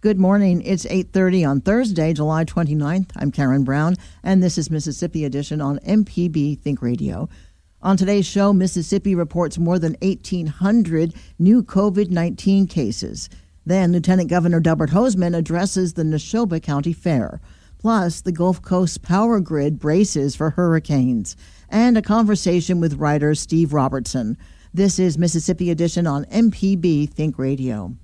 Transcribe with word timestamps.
Good 0.00 0.20
morning. 0.20 0.62
It's 0.62 0.86
8:30 0.86 1.44
on 1.44 1.60
Thursday, 1.60 2.12
July 2.12 2.44
29th. 2.44 3.10
I'm 3.16 3.32
Karen 3.32 3.64
Brown, 3.64 3.96
and 4.22 4.40
this 4.40 4.56
is 4.56 4.70
Mississippi 4.70 5.24
Edition 5.24 5.60
on 5.60 5.80
MPB 5.80 6.54
Think 6.54 6.80
Radio. 6.80 7.28
On 7.82 7.96
today's 7.96 8.24
show, 8.24 8.52
Mississippi 8.52 9.16
reports 9.16 9.58
more 9.58 9.76
than 9.76 9.96
1,800 10.00 11.14
new 11.40 11.64
COVID-19 11.64 12.70
cases. 12.70 13.28
Then 13.66 13.90
Lieutenant 13.90 14.30
Governor 14.30 14.60
Delbert 14.60 14.90
Hosemann 14.90 15.36
addresses 15.36 15.94
the 15.94 16.04
Neshoba 16.04 16.62
County 16.62 16.92
Fair. 16.92 17.40
Plus, 17.80 18.20
the 18.20 18.30
Gulf 18.30 18.62
Coast 18.62 19.02
power 19.02 19.40
grid 19.40 19.80
braces 19.80 20.36
for 20.36 20.50
hurricanes. 20.50 21.34
And 21.68 21.98
a 21.98 22.02
conversation 22.02 22.78
with 22.78 23.00
writer 23.00 23.34
Steve 23.34 23.72
Robertson. 23.72 24.38
This 24.72 25.00
is 25.00 25.18
Mississippi 25.18 25.72
Edition 25.72 26.06
on 26.06 26.24
MPB 26.26 27.10
Think 27.10 27.36
Radio. 27.36 27.96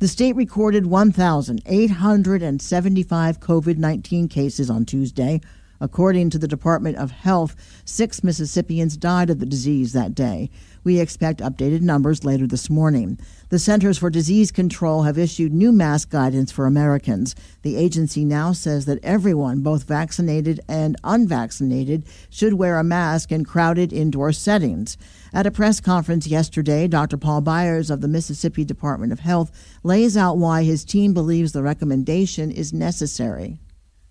The 0.00 0.06
state 0.06 0.36
recorded 0.36 0.86
1,875 0.86 3.40
COVID 3.40 3.78
19 3.78 4.28
cases 4.28 4.70
on 4.70 4.84
Tuesday. 4.84 5.40
According 5.80 6.30
to 6.30 6.38
the 6.38 6.48
Department 6.48 6.96
of 6.96 7.10
Health, 7.10 7.54
six 7.84 8.24
Mississippians 8.24 8.96
died 8.96 9.30
of 9.30 9.38
the 9.38 9.46
disease 9.46 9.92
that 9.92 10.14
day. 10.14 10.50
We 10.82 11.00
expect 11.00 11.40
updated 11.40 11.82
numbers 11.82 12.24
later 12.24 12.46
this 12.46 12.70
morning. 12.70 13.18
The 13.50 13.58
Centers 13.58 13.98
for 13.98 14.10
Disease 14.10 14.50
Control 14.50 15.02
have 15.02 15.18
issued 15.18 15.52
new 15.52 15.70
mask 15.70 16.10
guidance 16.10 16.50
for 16.50 16.66
Americans. 16.66 17.34
The 17.62 17.76
agency 17.76 18.24
now 18.24 18.52
says 18.52 18.86
that 18.86 19.02
everyone, 19.04 19.60
both 19.60 19.84
vaccinated 19.84 20.60
and 20.68 20.96
unvaccinated, 21.04 22.04
should 22.30 22.54
wear 22.54 22.78
a 22.78 22.84
mask 22.84 23.30
in 23.30 23.44
crowded 23.44 23.92
indoor 23.92 24.32
settings. 24.32 24.96
At 25.32 25.46
a 25.46 25.50
press 25.50 25.80
conference 25.80 26.26
yesterday, 26.26 26.88
Dr. 26.88 27.16
Paul 27.16 27.42
Byers 27.42 27.90
of 27.90 28.00
the 28.00 28.08
Mississippi 28.08 28.64
Department 28.64 29.12
of 29.12 29.20
Health 29.20 29.52
lays 29.82 30.16
out 30.16 30.38
why 30.38 30.64
his 30.64 30.84
team 30.84 31.12
believes 31.14 31.52
the 31.52 31.62
recommendation 31.62 32.50
is 32.50 32.72
necessary. 32.72 33.58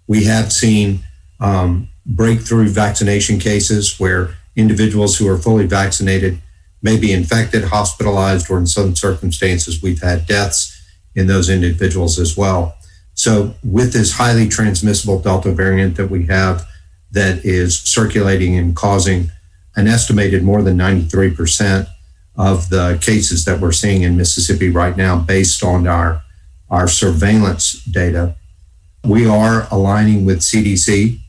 We 0.07 0.23
have 0.25 0.53
seen 0.53 1.03
um, 1.39 1.89
breakthrough 2.05 2.69
vaccination 2.69 3.39
cases 3.39 3.99
where 3.99 4.35
individuals 4.55 5.17
who 5.17 5.27
are 5.27 5.37
fully 5.37 5.67
vaccinated 5.67 6.41
may 6.81 6.97
be 6.97 7.11
infected, 7.11 7.65
hospitalized, 7.65 8.49
or 8.49 8.57
in 8.57 8.67
some 8.67 8.95
circumstances, 8.95 9.81
we've 9.81 10.01
had 10.01 10.25
deaths 10.25 10.73
in 11.15 11.27
those 11.27 11.49
individuals 11.49 12.19
as 12.19 12.37
well. 12.37 12.75
So, 13.13 13.55
with 13.63 13.93
this 13.93 14.13
highly 14.13 14.47
transmissible 14.47 15.19
Delta 15.19 15.51
variant 15.51 15.97
that 15.97 16.09
we 16.09 16.27
have 16.27 16.67
that 17.11 17.43
is 17.43 17.79
circulating 17.79 18.55
and 18.57 18.75
causing 18.75 19.31
an 19.75 19.87
estimated 19.87 20.43
more 20.43 20.61
than 20.61 20.77
93% 20.77 21.87
of 22.35 22.69
the 22.69 22.99
cases 23.01 23.45
that 23.45 23.59
we're 23.59 23.71
seeing 23.71 24.03
in 24.03 24.15
Mississippi 24.15 24.69
right 24.69 24.95
now, 24.95 25.17
based 25.17 25.63
on 25.63 25.87
our, 25.87 26.21
our 26.69 26.87
surveillance 26.87 27.83
data, 27.85 28.35
we 29.03 29.27
are 29.27 29.67
aligning 29.71 30.25
with 30.25 30.39
CDC 30.39 31.19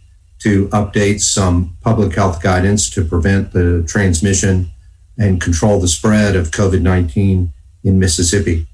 to 0.41 0.69
update 0.69 1.21
some 1.21 1.77
public 1.81 2.15
health 2.15 2.43
guidance 2.43 2.89
to 2.91 3.05
prevent 3.05 3.53
the 3.53 3.85
transmission 3.89 4.71
and 5.19 5.41
control 5.41 5.81
the 5.81 5.89
spread 5.89 6.37
of 6.37 6.51
COVID 6.51 6.81
19 6.81 7.53
in 7.85 7.99
Mississippi. 7.99 8.67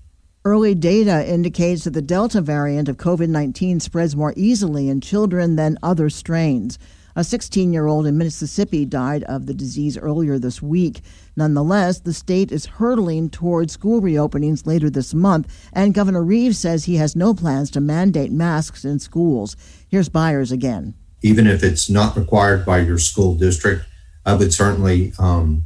Early 0.44 0.74
data 0.74 1.26
indicates 1.26 1.84
that 1.84 1.94
the 1.94 2.02
Delta 2.02 2.42
variant 2.42 2.88
of 2.88 2.98
COVID 2.98 3.28
19 3.28 3.80
spreads 3.80 4.14
more 4.14 4.34
easily 4.36 4.90
in 4.90 5.00
children 5.00 5.56
than 5.56 5.78
other 5.82 6.10
strains. 6.10 6.78
A 7.16 7.22
16 7.22 7.72
year 7.72 7.86
old 7.86 8.06
in 8.06 8.18
Mississippi 8.18 8.84
died 8.84 9.22
of 9.24 9.46
the 9.46 9.54
disease 9.54 9.96
earlier 9.96 10.38
this 10.38 10.60
week. 10.60 11.00
Nonetheless, 11.36 12.00
the 12.00 12.12
state 12.12 12.50
is 12.50 12.66
hurtling 12.66 13.30
toward 13.30 13.70
school 13.70 14.02
reopenings 14.02 14.66
later 14.66 14.90
this 14.90 15.14
month, 15.14 15.70
and 15.72 15.94
Governor 15.94 16.24
Reeves 16.24 16.58
says 16.58 16.84
he 16.84 16.96
has 16.96 17.14
no 17.14 17.32
plans 17.32 17.70
to 17.70 17.80
mandate 17.80 18.32
masks 18.32 18.84
in 18.84 18.98
schools. 18.98 19.56
Here's 19.88 20.08
Byers 20.08 20.50
again. 20.50 20.94
Even 21.24 21.46
if 21.46 21.62
it's 21.62 21.88
not 21.88 22.18
required 22.18 22.66
by 22.66 22.80
your 22.80 22.98
school 22.98 23.34
district, 23.34 23.86
I 24.26 24.34
would 24.34 24.52
certainly 24.52 25.14
um, 25.18 25.64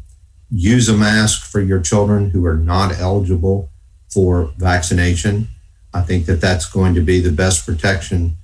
use 0.48 0.88
a 0.88 0.96
mask 0.96 1.50
for 1.50 1.60
your 1.60 1.80
children 1.80 2.30
who 2.30 2.46
are 2.46 2.56
not 2.56 2.96
eligible 3.00 3.68
for 4.08 4.52
vaccination. 4.56 5.48
I 5.92 6.02
think 6.02 6.26
that 6.26 6.40
that's 6.40 6.66
going 6.66 6.94
to 6.94 7.00
be 7.00 7.18
the 7.20 7.32
best 7.32 7.66
protection 7.66 8.36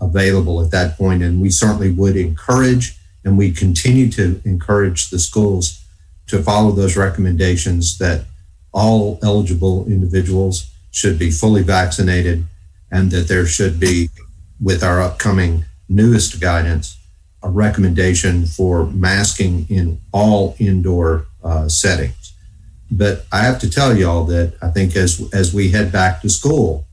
available 0.00 0.64
at 0.64 0.70
that 0.70 0.96
point. 0.96 1.22
And 1.22 1.42
we 1.42 1.50
certainly 1.50 1.90
would 1.90 2.16
encourage 2.16 2.96
and 3.22 3.36
we 3.36 3.52
continue 3.52 4.10
to 4.12 4.40
encourage 4.46 5.10
the 5.10 5.18
schools 5.18 5.84
to 6.28 6.42
follow 6.42 6.70
those 6.72 6.96
recommendations 6.96 7.98
that 7.98 8.24
all 8.72 9.18
eligible 9.22 9.84
individuals 9.86 10.70
should 10.90 11.18
be 11.18 11.30
fully 11.30 11.62
vaccinated 11.62 12.46
and 12.90 13.10
that 13.10 13.28
there 13.28 13.44
should 13.44 13.78
be, 13.78 14.08
with 14.58 14.82
our 14.82 15.02
upcoming 15.02 15.66
newest 15.92 16.40
guidance, 16.40 16.98
a 17.42 17.50
recommendation 17.50 18.46
for 18.46 18.86
masking 18.86 19.66
in 19.68 20.00
all 20.12 20.56
indoor 20.58 21.26
uh, 21.42 21.68
settings. 21.68 22.34
But 22.90 23.24
I 23.32 23.38
have 23.38 23.58
to 23.60 23.70
tell 23.70 23.96
y'all 23.96 24.24
that 24.24 24.54
I 24.62 24.68
think 24.68 24.96
as 24.96 25.28
as 25.32 25.54
we 25.54 25.70
head 25.70 25.90
back 25.90 26.20
to 26.22 26.28
school, 26.28 26.84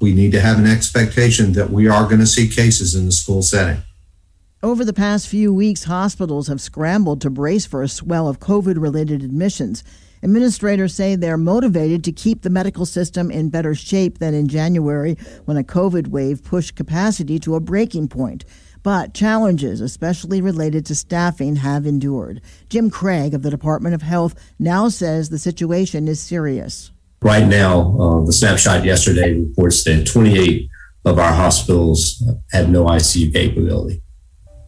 we 0.00 0.12
need 0.12 0.32
to 0.32 0.40
have 0.40 0.58
an 0.58 0.66
expectation 0.66 1.52
that 1.54 1.70
we 1.70 1.88
are 1.88 2.04
going 2.04 2.20
to 2.20 2.26
see 2.26 2.48
cases 2.48 2.94
in 2.94 3.06
the 3.06 3.12
school 3.12 3.42
setting. 3.42 3.82
Over 4.62 4.84
the 4.84 4.92
past 4.92 5.26
few 5.26 5.52
weeks, 5.52 5.84
hospitals 5.84 6.48
have 6.48 6.60
scrambled 6.60 7.20
to 7.22 7.30
brace 7.30 7.66
for 7.66 7.82
a 7.82 7.88
swell 7.88 8.28
of 8.28 8.38
COVID 8.38 8.80
related 8.80 9.22
admissions. 9.22 9.82
Administrators 10.24 10.94
say 10.94 11.16
they're 11.16 11.36
motivated 11.36 12.04
to 12.04 12.12
keep 12.12 12.42
the 12.42 12.50
medical 12.50 12.86
system 12.86 13.28
in 13.28 13.50
better 13.50 13.74
shape 13.74 14.18
than 14.18 14.34
in 14.34 14.46
January 14.46 15.16
when 15.46 15.56
a 15.56 15.64
COVID 15.64 16.08
wave 16.08 16.44
pushed 16.44 16.76
capacity 16.76 17.40
to 17.40 17.56
a 17.56 17.60
breaking 17.60 18.06
point. 18.06 18.44
But 18.84 19.14
challenges, 19.14 19.80
especially 19.80 20.40
related 20.40 20.86
to 20.86 20.94
staffing, 20.94 21.56
have 21.56 21.86
endured. 21.86 22.40
Jim 22.68 22.88
Craig 22.88 23.34
of 23.34 23.42
the 23.42 23.50
Department 23.50 23.96
of 23.96 24.02
Health 24.02 24.34
now 24.58 24.88
says 24.88 25.28
the 25.28 25.38
situation 25.38 26.06
is 26.06 26.20
serious. 26.20 26.92
Right 27.20 27.46
now, 27.46 27.96
uh, 27.98 28.24
the 28.24 28.32
snapshot 28.32 28.84
yesterday 28.84 29.34
reports 29.34 29.82
that 29.84 30.06
28 30.06 30.68
of 31.04 31.18
our 31.18 31.32
hospitals 31.32 32.22
have 32.52 32.68
no 32.68 32.84
ICU 32.84 33.32
capability. 33.32 34.02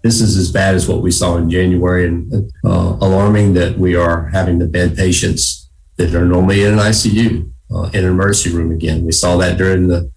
This 0.05 0.21
is 0.21 0.37
as 0.37 0.53
bad 0.53 0.75
as 0.75 0.87
what 0.87 1.01
we 1.01 1.11
saw 1.11 1.39
in 1.39 1.49
January, 1.49 2.07
and 2.07 2.53
uh, 2.63 2.99
alarming 3.01 3.55
that 3.55 3.79
we 3.79 3.97
are 3.97 4.29
having 4.29 4.59
to 4.59 4.67
bed 4.67 4.95
patients 4.95 5.71
that 5.97 6.15
are 6.15 6.27
normally 6.27 6.63
in 6.63 6.75
an 6.75 6.79
ICU 6.79 7.51
uh, 7.75 7.91
in 7.95 8.05
an 8.05 8.11
emergency 8.11 8.55
room 8.55 8.71
again. 8.71 9.07
We 9.07 9.13
saw 9.13 9.39
that 9.39 9.57
during 9.57 9.89
the 9.89 10.13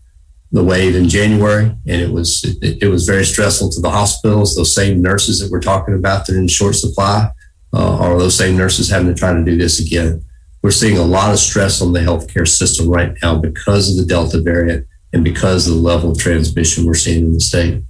the 0.52 0.64
wave 0.64 0.96
in 0.96 1.08
January, 1.08 1.66
and 1.66 2.02
it 2.02 2.12
was 2.12 2.44
it, 2.62 2.84
it, 2.84 2.88
was 2.88 3.06
very 3.06 3.24
stressful 3.24 3.70
to 3.70 3.82
the 3.82 3.90
hospitals. 3.90 4.56
Those 4.56 4.76
same 4.76 5.02
nurses 5.02 5.40
that 5.40 5.50
we're 5.50 5.62
talking 5.62 5.96
about 5.96 6.26
that 6.26 6.36
are 6.36 6.40
in 6.40 6.50
short 6.50 6.76
supply 6.76 7.30
uh, 7.74 7.98
are 7.98 8.20
those 8.20 8.38
same 8.38 8.58
nurses 8.58 8.90
having 8.90 9.08
to 9.08 9.16
try 9.16 9.34
to 9.34 9.44
do 9.44 9.58
this 9.58 9.80
again. 9.80 10.24
We're 10.62 10.72
seeing 10.72 10.98
a 10.98 11.04
lot 11.04 11.32
of 11.32 11.40
stress 11.40 11.82
on 11.82 11.94
the 11.94 12.02
healthcare 12.02 12.48
system 12.48 12.90
right 12.90 13.14
now 13.22 13.38
because 13.38 13.90
of 13.90 13.98
the 13.98 14.06
Delta 14.06 14.42
variant 14.42 14.86
and 15.14 15.24
because 15.24 15.68
of 15.68 15.76
the 15.76 15.82
level 15.82 16.12
of 16.12 16.18
transmission 16.18 16.86
we're 16.86 16.94
seeing 16.94 17.26
in 17.26 17.34
the 17.34 17.40
state. 17.40 17.84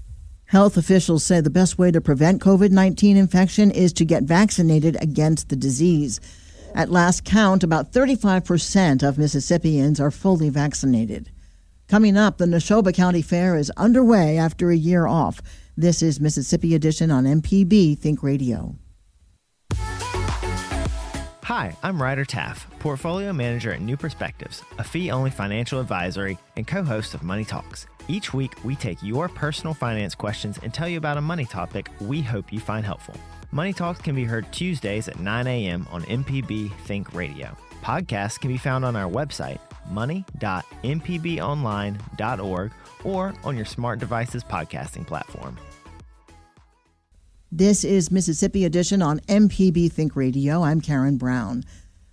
Health 0.47 0.77
officials 0.77 1.25
say 1.25 1.41
the 1.41 1.49
best 1.49 1.77
way 1.77 1.91
to 1.91 1.99
prevent 1.99 2.41
COVID 2.41 2.71
19 2.71 3.17
infection 3.17 3.69
is 3.69 3.91
to 3.93 4.05
get 4.05 4.23
vaccinated 4.23 4.97
against 5.01 5.49
the 5.49 5.57
disease. 5.57 6.21
At 6.73 6.89
last 6.89 7.25
count, 7.25 7.65
about 7.65 7.91
35% 7.91 9.03
of 9.03 9.17
Mississippians 9.17 9.99
are 9.99 10.09
fully 10.09 10.49
vaccinated. 10.49 11.29
Coming 11.89 12.15
up, 12.15 12.37
the 12.37 12.45
Neshoba 12.45 12.93
County 12.93 13.21
Fair 13.21 13.57
is 13.57 13.71
underway 13.75 14.37
after 14.37 14.69
a 14.69 14.77
year 14.77 15.05
off. 15.05 15.41
This 15.75 16.01
is 16.01 16.21
Mississippi 16.21 16.75
Edition 16.75 17.11
on 17.11 17.25
MPB 17.25 17.97
Think 17.97 18.23
Radio. 18.23 18.77
Hi, 21.43 21.75
I'm 21.83 22.01
Ryder 22.01 22.25
Taff, 22.25 22.67
Portfolio 22.79 23.33
Manager 23.33 23.73
at 23.73 23.81
New 23.81 23.97
Perspectives, 23.97 24.63
a 24.77 24.83
fee 24.83 25.11
only 25.11 25.29
financial 25.29 25.81
advisory 25.81 26.37
and 26.55 26.65
co 26.65 26.83
host 26.83 27.13
of 27.13 27.23
Money 27.23 27.43
Talks. 27.43 27.85
Each 28.07 28.33
week, 28.33 28.53
we 28.63 28.75
take 28.75 29.03
your 29.03 29.27
personal 29.27 29.73
finance 29.73 30.15
questions 30.15 30.57
and 30.63 30.73
tell 30.73 30.87
you 30.87 30.97
about 30.97 31.17
a 31.17 31.21
money 31.21 31.45
topic 31.45 31.89
we 31.99 32.21
hope 32.21 32.53
you 32.53 32.59
find 32.59 32.85
helpful. 32.85 33.15
Money 33.51 33.73
Talks 33.73 33.99
can 34.01 34.15
be 34.15 34.23
heard 34.23 34.51
Tuesdays 34.51 35.07
at 35.07 35.19
9 35.19 35.47
a.m. 35.47 35.87
on 35.89 36.03
MPB 36.03 36.71
Think 36.81 37.11
Radio. 37.13 37.57
Podcasts 37.81 38.39
can 38.39 38.49
be 38.49 38.57
found 38.57 38.85
on 38.85 38.95
our 38.95 39.09
website, 39.09 39.59
money.mpbonline.org, 39.89 42.71
or 43.03 43.33
on 43.43 43.55
your 43.55 43.65
smart 43.65 43.99
devices 43.99 44.43
podcasting 44.43 45.07
platform. 45.07 45.57
This 47.51 47.83
is 47.85 48.11
Mississippi 48.11 48.65
Edition 48.65 49.01
on 49.01 49.21
MPB 49.21 49.89
Think 49.91 50.17
Radio. 50.17 50.61
I'm 50.63 50.81
Karen 50.81 51.17
Brown. 51.17 51.63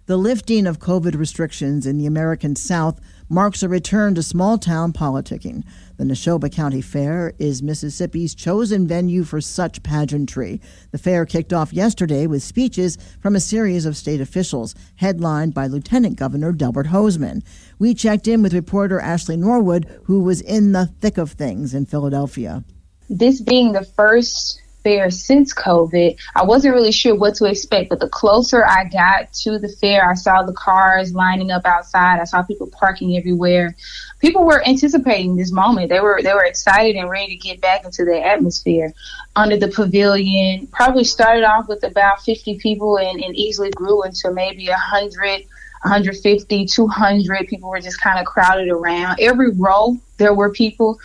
The 0.07 0.19
lifting 0.19 0.67
of 0.67 0.81
COVID 0.81 1.17
restrictions 1.19 1.87
in 1.87 1.97
the 1.97 2.05
American 2.05 2.57
South 2.57 3.01
marks 3.31 3.63
a 3.63 3.71
return 3.71 4.15
to 4.17 4.23
small 4.23 4.59
town 4.59 4.93
politicking. 4.93 5.65
The 5.97 6.05
Neshoba 6.05 6.53
County 6.53 6.83
Fair 6.83 7.33
is 7.39 7.63
Mississippi's 7.63 8.35
chosen 8.35 8.87
venue 8.87 9.25
for 9.25 9.41
such 9.41 9.83
pageantry. 9.83 10.61
The 10.91 10.99
fair 10.99 11.25
kicked 11.25 11.55
off 11.55 11.73
yesterday 11.73 12.27
with 12.27 12.43
speeches 12.43 12.99
from 13.19 13.35
a 13.35 13.41
series 13.41 13.87
of 13.87 13.97
state 13.97 14.21
officials, 14.21 14.75
headlined 14.97 15.55
by 15.55 15.69
Lieutenant 15.69 16.17
Governor 16.17 16.53
Delbert 16.53 16.89
Hosemann. 16.89 17.43
We 17.79 17.95
checked 17.95 18.29
in 18.29 18.43
with 18.43 18.53
reporter 18.53 19.01
Ashley 19.01 19.39
Norwood, 19.39 19.87
who 20.05 20.21
was 20.21 20.43
in 20.43 20.73
the 20.73 20.93
thick 21.01 21.17
of 21.17 21.31
things 21.31 21.73
in 21.73 21.87
Philadelphia. 21.87 22.63
This 23.09 23.41
being 23.41 23.73
the 23.73 23.87
first 23.87 24.61
fair 24.85 25.11
since 25.11 25.53
COVID, 25.53 26.17
I 26.37 26.45
wasn't 26.45 26.75
really 26.75 26.93
sure 26.93 27.17
what 27.17 27.35
to 27.37 27.47
expect. 27.47 27.89
But 27.89 27.99
the 27.99 28.09
closer 28.09 28.65
I 28.65 28.85
got 28.85 29.33
to 29.43 29.59
the 29.59 29.69
fair, 29.69 30.09
I 30.09 30.15
saw 30.15 30.43
the 30.45 30.53
cars 30.53 31.15
lining 31.15 31.51
up 31.51 31.65
outside. 31.65 32.21
I 32.21 32.25
saw 32.25 32.43
people 32.43 32.69
parking 32.69 33.17
everywhere. 33.17 33.75
People 34.21 34.45
were 34.45 34.65
anticipating 34.67 35.35
this 35.35 35.51
moment. 35.51 35.89
They 35.89 36.01
were 36.01 36.21
they 36.23 36.35
were 36.35 36.45
excited 36.45 36.95
and 36.97 37.11
ready 37.11 37.37
to 37.37 37.49
get 37.49 37.61
back 37.61 37.85
into 37.85 38.05
the 38.05 38.25
atmosphere. 38.25 38.93
Under 39.35 39.57
the 39.57 39.69
pavilion, 39.69 40.69
probably 40.69 41.05
started 41.05 41.43
off 41.43 41.67
with 41.67 41.83
about 41.83 42.23
50 42.23 42.59
people 42.59 42.99
and, 42.99 43.21
and 43.21 43.35
easily 43.35 43.71
grew 43.71 44.05
into 44.05 44.31
maybe 44.31 44.69
100. 44.69 45.47
150, 45.85 46.65
200 46.65 47.47
people 47.47 47.69
were 47.69 47.79
just 47.79 48.01
kind 48.01 48.19
of 48.19 48.25
crowded 48.25 48.71
around. 48.71 49.19
Every 49.21 49.51
row, 49.51 49.99
there 50.17 50.33
were 50.33 50.51
people. 50.51 50.99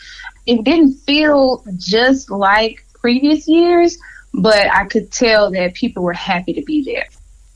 It 0.46 0.64
didn't 0.64 0.94
feel 0.94 1.66
just 1.78 2.32
like 2.32 2.86
previous 3.02 3.48
years, 3.48 3.98
but 4.34 4.72
I 4.72 4.86
could 4.86 5.12
tell 5.12 5.52
that 5.52 5.74
people 5.74 6.04
were 6.04 6.14
happy 6.14 6.54
to 6.54 6.62
be 6.62 6.84
there. 6.84 7.08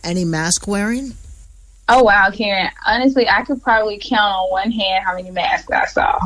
Any 0.03 0.25
mask 0.25 0.67
wearing? 0.67 1.13
Oh 1.89 2.03
wow, 2.03 2.29
Karen. 2.31 2.69
Honestly, 2.85 3.27
I 3.27 3.43
could 3.43 3.61
probably 3.61 3.99
count 4.01 4.33
on 4.33 4.51
one 4.51 4.71
hand 4.71 5.03
how 5.05 5.15
many 5.15 5.31
masks 5.31 5.69
I 5.71 5.85
saw. 5.85 6.19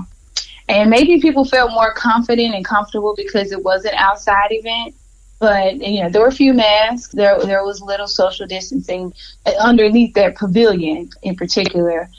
And 0.70 0.90
maybe 0.90 1.22
people 1.22 1.46
felt 1.46 1.72
more 1.72 1.94
confident 1.94 2.54
and 2.54 2.66
comfortable 2.66 3.14
because 3.16 3.52
it 3.52 3.64
was 3.64 3.86
an 3.86 3.94
outside 3.96 4.50
event. 4.52 4.96
But 5.40 5.76
you 5.78 6.04
know, 6.04 6.10
there 6.10 6.22
were 6.22 6.28
a 6.28 6.32
few 6.32 6.54
masks. 6.54 7.14
There 7.14 7.40
there 7.40 7.64
was 7.64 7.82
little 7.82 8.08
social 8.08 8.48
distancing 8.48 9.14
underneath 9.60 10.14
that 10.16 10.36
pavilion 10.36 11.10
in 11.22 11.36
particular. 11.36 12.10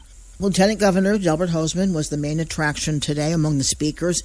Lieutenant 0.40 0.78
Governor 0.78 1.18
Delbert 1.18 1.50
Hosemann 1.50 1.92
was 1.92 2.10
the 2.10 2.16
main 2.16 2.38
attraction 2.38 3.00
today 3.00 3.32
among 3.32 3.58
the 3.58 3.64
speakers. 3.64 4.22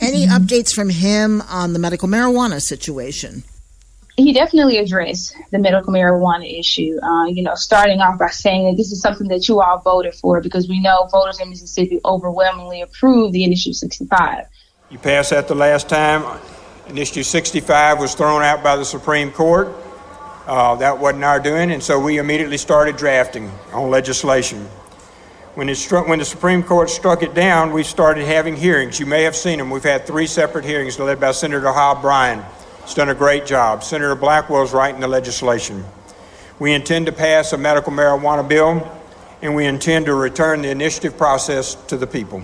Any 0.00 0.26
mm-hmm. 0.26 0.36
updates 0.36 0.74
from 0.74 0.88
him 0.88 1.42
on 1.42 1.72
the 1.72 1.78
medical 1.78 2.08
marijuana 2.08 2.60
situation? 2.60 3.44
He 4.16 4.32
definitely 4.32 4.78
addressed 4.78 5.34
the 5.50 5.58
medical 5.58 5.92
marijuana 5.92 6.58
issue. 6.58 6.98
Uh, 7.02 7.26
you 7.26 7.42
know, 7.42 7.54
starting 7.54 8.00
off 8.00 8.18
by 8.18 8.28
saying 8.28 8.66
that 8.66 8.76
this 8.76 8.92
is 8.92 9.00
something 9.00 9.28
that 9.28 9.48
you 9.48 9.60
all 9.60 9.78
voted 9.78 10.14
for 10.14 10.40
because 10.40 10.68
we 10.68 10.80
know 10.80 11.08
voters 11.10 11.40
in 11.40 11.48
Mississippi 11.48 12.00
overwhelmingly 12.04 12.82
approved 12.82 13.32
the 13.32 13.44
Initiative 13.44 13.76
65. 13.76 14.46
You 14.90 14.98
passed 14.98 15.30
that 15.30 15.48
the 15.48 15.54
last 15.54 15.88
time. 15.88 16.40
Initiative 16.88 17.24
65 17.24 18.00
was 18.00 18.14
thrown 18.14 18.42
out 18.42 18.62
by 18.62 18.76
the 18.76 18.84
Supreme 18.84 19.30
Court. 19.30 19.68
Uh, 20.46 20.74
that 20.76 20.98
wasn't 20.98 21.22
our 21.22 21.38
doing, 21.38 21.70
and 21.70 21.82
so 21.82 21.98
we 22.00 22.18
immediately 22.18 22.58
started 22.58 22.96
drafting 22.96 23.50
on 23.72 23.88
legislation. 23.88 24.68
When, 25.54 25.68
it 25.68 25.74
struck, 25.74 26.06
when 26.06 26.20
the 26.20 26.24
Supreme 26.24 26.62
Court 26.62 26.88
struck 26.88 27.24
it 27.24 27.34
down, 27.34 27.72
we 27.72 27.82
started 27.82 28.24
having 28.24 28.54
hearings. 28.54 29.00
You 29.00 29.06
may 29.06 29.24
have 29.24 29.34
seen 29.34 29.58
them. 29.58 29.68
We've 29.68 29.82
had 29.82 30.06
three 30.06 30.28
separate 30.28 30.64
hearings 30.64 30.96
led 30.96 31.18
by 31.18 31.32
Senator 31.32 31.72
Hob 31.72 32.02
Bryan. 32.02 32.44
He's 32.84 32.94
done 32.94 33.08
a 33.08 33.16
great 33.16 33.46
job. 33.46 33.82
Senator 33.82 34.14
Blackwell's 34.14 34.72
writing 34.72 35.00
the 35.00 35.08
legislation. 35.08 35.84
We 36.60 36.72
intend 36.72 37.06
to 37.06 37.12
pass 37.12 37.52
a 37.52 37.58
medical 37.58 37.92
marijuana 37.92 38.46
bill, 38.46 38.88
and 39.42 39.56
we 39.56 39.66
intend 39.66 40.06
to 40.06 40.14
return 40.14 40.62
the 40.62 40.70
initiative 40.70 41.18
process 41.18 41.74
to 41.86 41.96
the 41.96 42.06
people. 42.06 42.42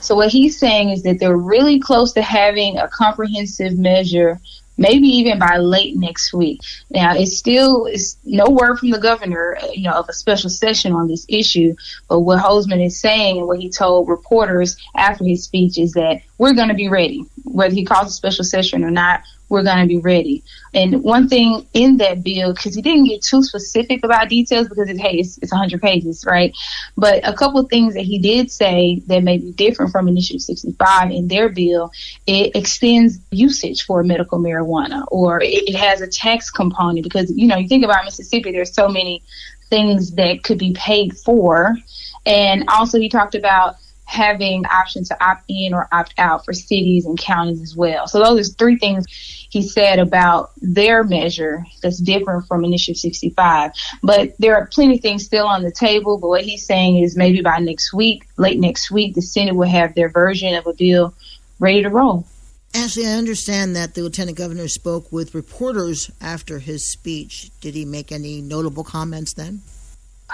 So, 0.00 0.16
what 0.16 0.30
he's 0.30 0.58
saying 0.58 0.90
is 0.90 1.04
that 1.04 1.20
they're 1.20 1.36
really 1.36 1.78
close 1.78 2.12
to 2.14 2.22
having 2.22 2.78
a 2.78 2.88
comprehensive 2.88 3.78
measure 3.78 4.40
maybe 4.76 5.06
even 5.06 5.38
by 5.38 5.58
late 5.58 5.96
next 5.96 6.32
week. 6.32 6.60
Now, 6.90 7.14
it's 7.14 7.36
still 7.36 7.86
it's 7.86 8.16
no 8.24 8.46
word 8.48 8.78
from 8.78 8.90
the 8.90 8.98
governor, 8.98 9.56
uh, 9.60 9.68
you 9.72 9.82
know, 9.82 9.92
of 9.94 10.08
a 10.08 10.12
special 10.12 10.50
session 10.50 10.92
on 10.92 11.08
this 11.08 11.26
issue. 11.28 11.74
But 12.08 12.20
what 12.20 12.42
Hosemann 12.42 12.84
is 12.84 13.00
saying 13.00 13.38
and 13.38 13.46
what 13.46 13.60
he 13.60 13.70
told 13.70 14.08
reporters 14.08 14.76
after 14.96 15.24
his 15.24 15.44
speech 15.44 15.78
is 15.78 15.92
that 15.92 16.22
we're 16.38 16.54
going 16.54 16.68
to 16.68 16.74
be 16.74 16.88
ready, 16.88 17.24
whether 17.44 17.74
he 17.74 17.84
calls 17.84 18.08
a 18.08 18.12
special 18.12 18.44
session 18.44 18.84
or 18.84 18.90
not 18.90 19.22
we're 19.48 19.62
going 19.62 19.78
to 19.78 19.86
be 19.86 19.98
ready. 19.98 20.42
And 20.72 21.02
one 21.02 21.28
thing 21.28 21.66
in 21.72 21.98
that 21.98 22.24
bill, 22.24 22.52
because 22.52 22.74
he 22.74 22.82
didn't 22.82 23.04
get 23.04 23.22
too 23.22 23.42
specific 23.42 24.04
about 24.04 24.28
details 24.28 24.68
because 24.68 24.88
it, 24.88 24.98
hey, 24.98 25.18
it's, 25.18 25.38
it's 25.38 25.52
100 25.52 25.80
pages, 25.80 26.24
right? 26.26 26.54
But 26.96 27.26
a 27.26 27.32
couple 27.32 27.60
of 27.60 27.68
things 27.68 27.94
that 27.94 28.02
he 28.02 28.18
did 28.18 28.50
say 28.50 29.02
that 29.06 29.22
may 29.22 29.38
be 29.38 29.52
different 29.52 29.92
from 29.92 30.08
Initiative 30.08 30.42
65 30.42 31.10
in 31.10 31.28
their 31.28 31.48
bill, 31.48 31.92
it 32.26 32.56
extends 32.56 33.18
usage 33.30 33.84
for 33.84 34.02
medical 34.02 34.38
marijuana 34.38 35.04
or 35.08 35.40
it, 35.40 35.68
it 35.68 35.76
has 35.76 36.00
a 36.00 36.08
tax 36.08 36.50
component 36.50 37.04
because, 37.04 37.30
you 37.30 37.46
know, 37.46 37.56
you 37.56 37.68
think 37.68 37.84
about 37.84 38.04
Mississippi, 38.04 38.50
there's 38.50 38.74
so 38.74 38.88
many 38.88 39.22
things 39.70 40.12
that 40.12 40.42
could 40.42 40.58
be 40.58 40.72
paid 40.72 41.16
for. 41.16 41.76
And 42.26 42.68
also, 42.68 42.98
he 42.98 43.08
talked 43.08 43.34
about 43.34 43.76
having 44.04 44.62
the 44.62 44.74
option 44.74 45.04
to 45.04 45.24
opt 45.24 45.44
in 45.48 45.74
or 45.74 45.88
opt 45.92 46.14
out 46.18 46.44
for 46.44 46.52
cities 46.52 47.06
and 47.06 47.18
counties 47.18 47.60
as 47.62 47.76
well. 47.76 48.06
So 48.06 48.22
those 48.22 48.50
are 48.50 48.52
three 48.54 48.76
things 48.78 49.06
he 49.50 49.62
said 49.62 49.98
about 49.98 50.50
their 50.60 51.04
measure 51.04 51.64
that's 51.82 51.98
different 51.98 52.46
from 52.46 52.64
Initiative 52.64 52.98
65. 52.98 53.72
But 54.02 54.34
there 54.38 54.56
are 54.56 54.66
plenty 54.66 54.96
of 54.96 55.00
things 55.00 55.24
still 55.24 55.46
on 55.46 55.62
the 55.62 55.72
table. 55.72 56.18
But 56.18 56.28
what 56.28 56.42
he's 56.42 56.66
saying 56.66 57.02
is 57.02 57.16
maybe 57.16 57.40
by 57.40 57.58
next 57.58 57.92
week, 57.92 58.26
late 58.36 58.58
next 58.58 58.90
week, 58.90 59.14
the 59.14 59.22
Senate 59.22 59.54
will 59.54 59.68
have 59.68 59.94
their 59.94 60.08
version 60.08 60.54
of 60.54 60.66
a 60.66 60.74
bill 60.74 61.14
ready 61.58 61.82
to 61.82 61.90
roll. 61.90 62.26
Ashley, 62.74 63.06
I 63.06 63.12
understand 63.12 63.76
that 63.76 63.94
the 63.94 64.02
lieutenant 64.02 64.36
governor 64.36 64.66
spoke 64.66 65.12
with 65.12 65.32
reporters 65.32 66.10
after 66.20 66.58
his 66.58 66.90
speech. 66.90 67.50
Did 67.60 67.74
he 67.76 67.84
make 67.84 68.10
any 68.10 68.40
notable 68.40 68.82
comments 68.82 69.32
then? 69.34 69.62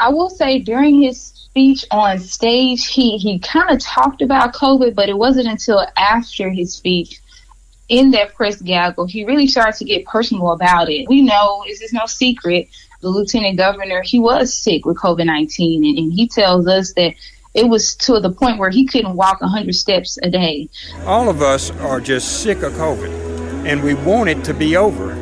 I 0.01 0.09
will 0.09 0.31
say 0.31 0.59
during 0.59 1.03
his 1.03 1.21
speech 1.21 1.85
on 1.91 2.19
stage, 2.19 2.87
he, 2.87 3.19
he 3.19 3.39
kind 3.39 3.71
of 3.71 3.81
talked 3.81 4.23
about 4.23 4.55
COVID, 4.55 4.95
but 4.95 5.11
it 5.11 5.19
wasn't 5.19 5.47
until 5.47 5.87
after 5.97 6.49
his 6.49 6.73
speech 6.73 7.21
in 7.91 8.13
that 8.13 8.35
press 8.35 8.63
gaggle, 8.63 9.05
he 9.05 9.25
really 9.25 9.47
started 9.47 9.77
to 9.77 9.85
get 9.85 10.07
personal 10.07 10.53
about 10.53 10.89
it. 10.89 11.07
We 11.09 11.23
know 11.23 11.65
this 11.67 11.83
is 11.83 11.93
no 11.93 12.07
secret. 12.07 12.69
The 13.03 13.09
lieutenant 13.09 13.59
governor, 13.59 14.01
he 14.03 14.19
was 14.19 14.57
sick 14.57 14.87
with 14.87 14.97
COVID 14.97 15.27
19, 15.27 15.85
and, 15.85 15.99
and 15.99 16.13
he 16.13 16.29
tells 16.29 16.67
us 16.67 16.93
that 16.95 17.15
it 17.53 17.69
was 17.69 17.97
to 17.97 18.21
the 18.21 18.31
point 18.31 18.59
where 18.59 18.71
he 18.71 18.87
couldn't 18.87 19.17
walk 19.17 19.41
100 19.41 19.75
steps 19.75 20.19
a 20.23 20.31
day. 20.31 20.69
All 21.05 21.29
of 21.29 21.43
us 21.43 21.71
are 21.81 22.01
just 22.01 22.43
sick 22.43 22.63
of 22.63 22.73
COVID, 22.75 23.67
and 23.67 23.83
we 23.83 23.95
want 23.95 24.31
it 24.31 24.45
to 24.45 24.55
be 24.55 24.77
over, 24.77 25.15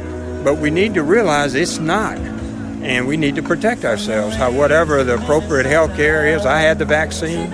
but 0.44 0.58
we 0.58 0.70
need 0.70 0.94
to 0.94 1.02
realize 1.02 1.54
it's 1.54 1.78
not. 1.78 2.27
And 2.82 3.06
we 3.06 3.16
need 3.16 3.35
to 3.37 3.42
protect 3.42 3.85
ourselves, 3.85 4.37
how, 4.37 4.50
whatever 4.50 5.02
the 5.04 5.14
appropriate 5.14 5.66
health 5.66 5.94
care 5.97 6.26
is. 6.26 6.47
I 6.47 6.61
had 6.61 6.78
the 6.78 6.85
vaccine 6.85 7.50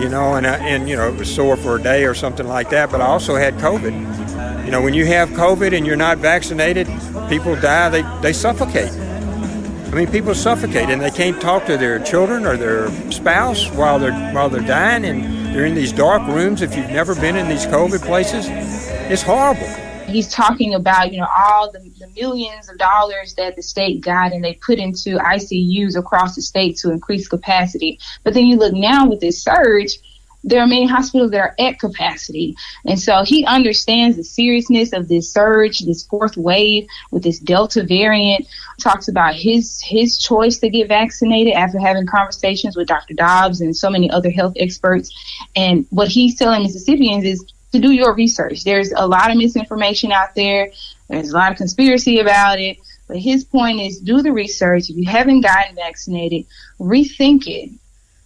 you 0.00 0.08
know, 0.08 0.34
and, 0.34 0.46
I, 0.46 0.56
and, 0.56 0.88
you 0.88 0.96
know, 0.96 1.08
it 1.08 1.18
was 1.18 1.32
sore 1.32 1.56
for 1.56 1.76
a 1.76 1.82
day 1.82 2.04
or 2.04 2.14
something 2.14 2.48
like 2.48 2.70
that, 2.70 2.90
but 2.90 3.02
I 3.02 3.06
also 3.06 3.36
had 3.36 3.54
COVID. 3.54 4.64
You 4.64 4.70
know, 4.70 4.80
when 4.80 4.94
you 4.94 5.04
have 5.06 5.28
COVID 5.30 5.76
and 5.76 5.86
you're 5.86 5.96
not 5.96 6.18
vaccinated, 6.18 6.86
people 7.28 7.54
die, 7.56 7.90
they, 7.90 8.02
they 8.22 8.32
suffocate. 8.32 8.90
I 8.90 9.94
mean, 9.94 10.10
people 10.10 10.34
suffocate 10.34 10.88
and 10.88 11.02
they 11.02 11.10
can't 11.10 11.40
talk 11.40 11.66
to 11.66 11.76
their 11.76 11.98
children 11.98 12.46
or 12.46 12.56
their 12.56 12.88
spouse 13.10 13.68
while 13.72 13.98
they're 13.98 14.12
while 14.32 14.48
they're 14.48 14.60
dying, 14.60 15.04
and 15.04 15.54
they're 15.54 15.66
in 15.66 15.74
these 15.74 15.92
dark 15.92 16.26
rooms. 16.28 16.62
If 16.62 16.76
you've 16.76 16.90
never 16.90 17.14
been 17.16 17.34
in 17.34 17.48
these 17.48 17.66
COVID 17.66 18.00
places, 18.06 18.46
it's 18.48 19.22
horrible. 19.22 19.66
He's 20.10 20.32
talking 20.32 20.74
about 20.74 21.12
you 21.12 21.20
know 21.20 21.28
all 21.36 21.70
the, 21.70 21.78
the 21.98 22.08
millions 22.08 22.68
of 22.68 22.78
dollars 22.78 23.34
that 23.34 23.56
the 23.56 23.62
state 23.62 24.00
got 24.00 24.32
and 24.32 24.44
they 24.44 24.54
put 24.54 24.78
into 24.78 25.16
ICUs 25.16 25.96
across 25.96 26.34
the 26.34 26.42
state 26.42 26.76
to 26.78 26.90
increase 26.90 27.28
capacity. 27.28 27.98
But 28.24 28.34
then 28.34 28.46
you 28.46 28.56
look 28.56 28.74
now 28.74 29.08
with 29.08 29.20
this 29.20 29.42
surge, 29.42 29.98
there 30.42 30.60
are 30.60 30.66
many 30.66 30.86
hospitals 30.86 31.30
that 31.32 31.40
are 31.40 31.54
at 31.58 31.78
capacity. 31.78 32.56
And 32.86 32.98
so 32.98 33.24
he 33.24 33.44
understands 33.44 34.16
the 34.16 34.24
seriousness 34.24 34.92
of 34.92 35.08
this 35.08 35.30
surge, 35.30 35.80
this 35.80 36.04
fourth 36.04 36.36
wave 36.36 36.86
with 37.10 37.22
this 37.22 37.38
Delta 37.38 37.82
variant. 37.82 38.46
Talks 38.78 39.08
about 39.08 39.34
his 39.34 39.80
his 39.82 40.18
choice 40.18 40.58
to 40.58 40.70
get 40.70 40.88
vaccinated 40.88 41.52
after 41.52 41.78
having 41.78 42.06
conversations 42.06 42.76
with 42.76 42.88
Dr. 42.88 43.14
Dobbs 43.14 43.60
and 43.60 43.76
so 43.76 43.90
many 43.90 44.10
other 44.10 44.30
health 44.30 44.54
experts. 44.56 45.10
And 45.54 45.86
what 45.90 46.08
he's 46.08 46.38
telling 46.38 46.62
Mississippians 46.62 47.24
is 47.24 47.44
to 47.72 47.78
do 47.78 47.90
your 47.90 48.14
research. 48.14 48.64
There's 48.64 48.92
a 48.92 49.06
lot 49.06 49.30
of 49.30 49.36
misinformation 49.36 50.12
out 50.12 50.34
there. 50.34 50.72
There's 51.08 51.30
a 51.30 51.34
lot 51.34 51.52
of 51.52 51.58
conspiracy 51.58 52.18
about 52.18 52.58
it. 52.58 52.78
But 53.08 53.18
his 53.18 53.44
point 53.44 53.80
is 53.80 53.98
do 53.98 54.22
the 54.22 54.32
research. 54.32 54.90
If 54.90 54.96
you 54.96 55.08
haven't 55.08 55.40
gotten 55.40 55.74
vaccinated, 55.74 56.46
rethink 56.78 57.46
it 57.46 57.70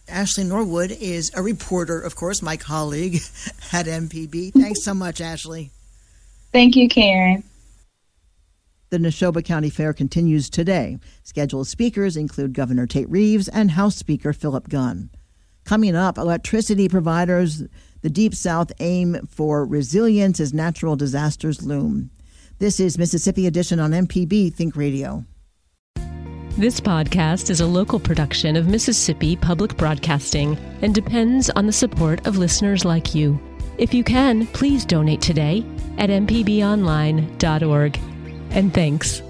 Ashley 0.08 0.44
Norwood 0.44 0.90
is 0.90 1.32
a 1.34 1.42
reporter, 1.42 2.00
of 2.00 2.14
course, 2.14 2.42
my 2.42 2.56
colleague 2.56 3.14
at 3.72 3.86
MPB. 3.86 4.52
Thanks 4.52 4.84
so 4.84 4.92
much, 4.92 5.20
Ashley. 5.20 5.70
Thank 6.52 6.76
you, 6.76 6.88
Karen. 6.88 7.42
The 8.90 8.98
Neshoba 8.98 9.44
County 9.44 9.70
Fair 9.70 9.92
continues 9.92 10.50
today. 10.50 10.98
Scheduled 11.24 11.66
speakers 11.66 12.16
include 12.16 12.52
Governor 12.52 12.86
Tate 12.86 13.08
Reeves 13.10 13.48
and 13.48 13.72
House 13.72 13.96
Speaker 13.96 14.32
Philip 14.32 14.68
Gunn. 14.68 15.10
Coming 15.64 15.96
up, 15.96 16.18
electricity 16.18 16.88
providers, 16.88 17.62
the 18.04 18.10
Deep 18.10 18.34
South 18.34 18.70
aim 18.80 19.26
for 19.30 19.64
resilience 19.64 20.38
as 20.38 20.52
natural 20.52 20.94
disasters 20.94 21.62
loom. 21.62 22.10
This 22.58 22.78
is 22.78 22.98
Mississippi 22.98 23.46
Edition 23.46 23.80
on 23.80 23.92
MPB 23.92 24.52
Think 24.52 24.76
Radio. 24.76 25.24
This 26.58 26.80
podcast 26.80 27.48
is 27.48 27.62
a 27.62 27.66
local 27.66 27.98
production 27.98 28.56
of 28.56 28.68
Mississippi 28.68 29.36
Public 29.36 29.78
Broadcasting 29.78 30.58
and 30.82 30.94
depends 30.94 31.48
on 31.48 31.64
the 31.64 31.72
support 31.72 32.26
of 32.26 32.36
listeners 32.36 32.84
like 32.84 33.14
you. 33.14 33.40
If 33.78 33.94
you 33.94 34.04
can, 34.04 34.48
please 34.48 34.84
donate 34.84 35.22
today 35.22 35.64
at 35.96 36.10
mpbonline.org. 36.10 37.98
And 38.50 38.74
thanks. 38.74 39.22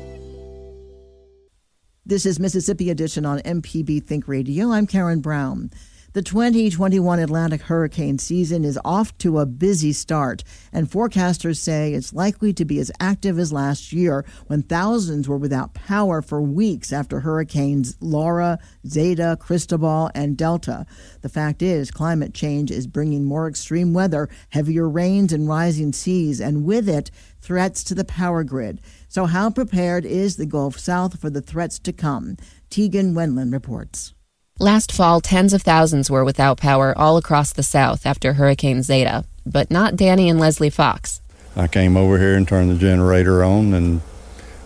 This 2.05 2.27
is 2.27 2.41
Mississippi 2.41 2.91
Edition 2.91 3.25
on 3.25 3.39
MPB 3.39 4.03
Think 4.05 4.27
Radio. 4.27 4.73
I'm 4.73 4.89
Karen 4.89 5.21
Brown. 5.21 5.71
The 6.15 6.23
2021 6.23 7.19
Atlantic 7.19 7.63
hurricane 7.63 8.21
season 8.21 8.65
is 8.65 8.79
off 8.85 9.19
to 9.19 9.41
a 9.41 9.47
busy 9.47 9.93
start, 9.93 10.45
and 10.73 10.89
forecasters 10.89 11.57
say 11.57 11.93
it's 11.93 12.13
likely 12.13 12.53
to 12.53 12.65
be 12.65 12.79
as 12.79 12.93
active 13.01 13.37
as 13.37 13.53
last 13.53 13.93
year 13.93 14.25
when 14.47 14.63
thousands 14.63 15.29
were 15.29 15.37
without 15.37 15.75
power 15.75 16.23
for 16.23 16.41
weeks 16.41 16.93
after 16.93 17.19
hurricanes 17.19 17.97
Laura, 18.01 18.61
Zeta, 18.87 19.37
Cristobal, 19.41 20.09
and 20.15 20.37
Delta. 20.37 20.87
The 21.23 21.29
fact 21.29 21.63
is, 21.63 21.91
climate 21.91 22.33
change 22.33 22.71
is 22.71 22.87
bringing 22.87 23.25
more 23.25 23.49
extreme 23.49 23.93
weather, 23.93 24.29
heavier 24.51 24.89
rains, 24.89 25.33
and 25.33 25.49
rising 25.49 25.93
seas, 25.93 26.41
and 26.41 26.65
with 26.65 26.89
it, 26.89 27.11
threats 27.41 27.83
to 27.83 27.95
the 27.97 28.05
power 28.05 28.45
grid. 28.45 28.81
So, 29.09 29.27
how 29.27 29.51
prepared 29.51 30.05
is 30.05 30.37
the 30.37 30.47
Gulf 30.47 30.79
South 30.79 31.21
for 31.21 31.29
the 31.29 31.43
threats 31.43 31.81
to 31.81 31.93
come? 31.93 32.37
Tegan 32.71 33.15
Wendland 33.17 33.53
reports. 33.53 34.15
Last 34.61 34.93
fall, 34.93 35.21
tens 35.21 35.53
of 35.53 35.63
thousands 35.63 36.09
were 36.09 36.25
without 36.25 36.59
power 36.59 36.97
all 36.97 37.17
across 37.17 37.53
the 37.53 37.65
South 37.65 38.07
after 38.07 38.35
Hurricane 38.35 38.85
Zeta, 38.85 39.25
but 39.45 39.69
not 39.69 39.97
Danny 39.97 40.29
and 40.29 40.39
Leslie 40.39 40.71
Fox. 40.71 41.21
I 41.57 41.67
came 41.67 41.97
over 41.97 42.21
here 42.21 42.37
and 42.37 42.47
turned 42.47 42.71
the 42.71 42.77
generator 42.77 43.43
on, 43.43 43.75
and 43.75 44.01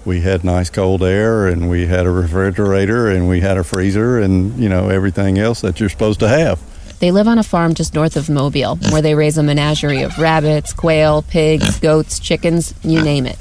we 0.05 0.21
had 0.21 0.45
nice 0.45 0.69
cold 0.69 1.03
air, 1.03 1.47
and 1.47 1.71
we 1.71 1.87
had 1.87 2.05
a 2.05 2.11
refrigerator, 2.11 3.09
and 3.09 3.31
we 3.31 3.41
had 3.41 3.57
a 3.57 3.65
freezer, 3.65 4.19
and 4.19 4.59
you 4.59 4.69
know 4.69 4.91
everything 4.91 5.39
else 5.39 5.63
that 5.63 5.81
you're 5.81 5.89
supposed 5.89 6.21
to 6.21 6.29
have. 6.29 6.61
They 7.01 7.11
live 7.11 7.27
on 7.27 7.39
a 7.39 7.43
farm 7.43 7.73
just 7.73 7.95
north 7.95 8.17
of 8.17 8.29
Mobile, 8.29 8.77
where 8.91 9.01
they 9.01 9.15
raise 9.15 9.39
a 9.39 9.43
menagerie 9.43 10.03
of 10.03 10.19
rabbits, 10.19 10.75
quail, 10.75 11.23
pigs, 11.23 11.81
goats, 11.81 12.19
chickens, 12.19 12.75
you 12.83 13.01
name 13.01 13.25
it. 13.25 13.39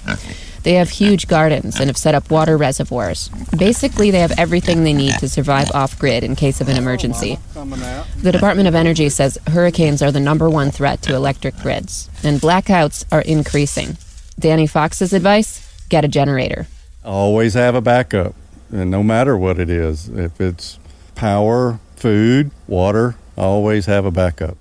They 0.68 0.74
have 0.74 0.90
huge 0.90 1.30
gardens 1.30 1.80
and 1.80 1.88
have 1.88 1.96
set 1.96 2.14
up 2.14 2.30
water 2.30 2.58
reservoirs. 2.58 3.30
Basically, 3.58 4.12
they 4.12 4.20
have 4.20 4.38
everything 4.38 4.84
they 4.84 4.92
need 4.92 5.14
to 5.20 5.30
survive 5.30 5.72
off 5.72 5.98
grid 5.98 6.26
in 6.26 6.36
case 6.36 6.60
of 6.60 6.68
an 6.68 6.76
emergency. 6.76 7.40
The 7.54 8.34
Department 8.34 8.68
of 8.68 8.76
Energy 8.76 9.08
says 9.08 9.38
hurricanes 9.48 10.02
are 10.02 10.12
the 10.12 10.20
number 10.20 10.50
one 10.50 10.72
threat 10.72 11.02
to 11.04 11.16
electric 11.16 11.56
grids, 11.60 12.10
and 12.22 12.42
blackouts 12.42 13.06
are 13.14 13.22
increasing. 13.22 13.96
Danny 14.38 14.68
Fox's 14.68 15.14
advice 15.14 15.66
get 15.88 16.04
a 16.04 16.10
generator. 16.10 16.68
Always 17.06 17.54
have 17.54 17.74
a 17.74 17.80
backup, 17.80 18.36
and 18.70 18.92
no 18.92 19.04
matter 19.04 19.38
what 19.38 19.60
it 19.60 19.70
is, 19.70 20.10
if 20.10 20.42
it's 20.42 20.80
power, 21.16 21.80
food, 21.96 22.52
water, 22.68 23.16
always 23.38 23.86
have 23.86 24.04
a 24.04 24.12
backup. 24.12 24.58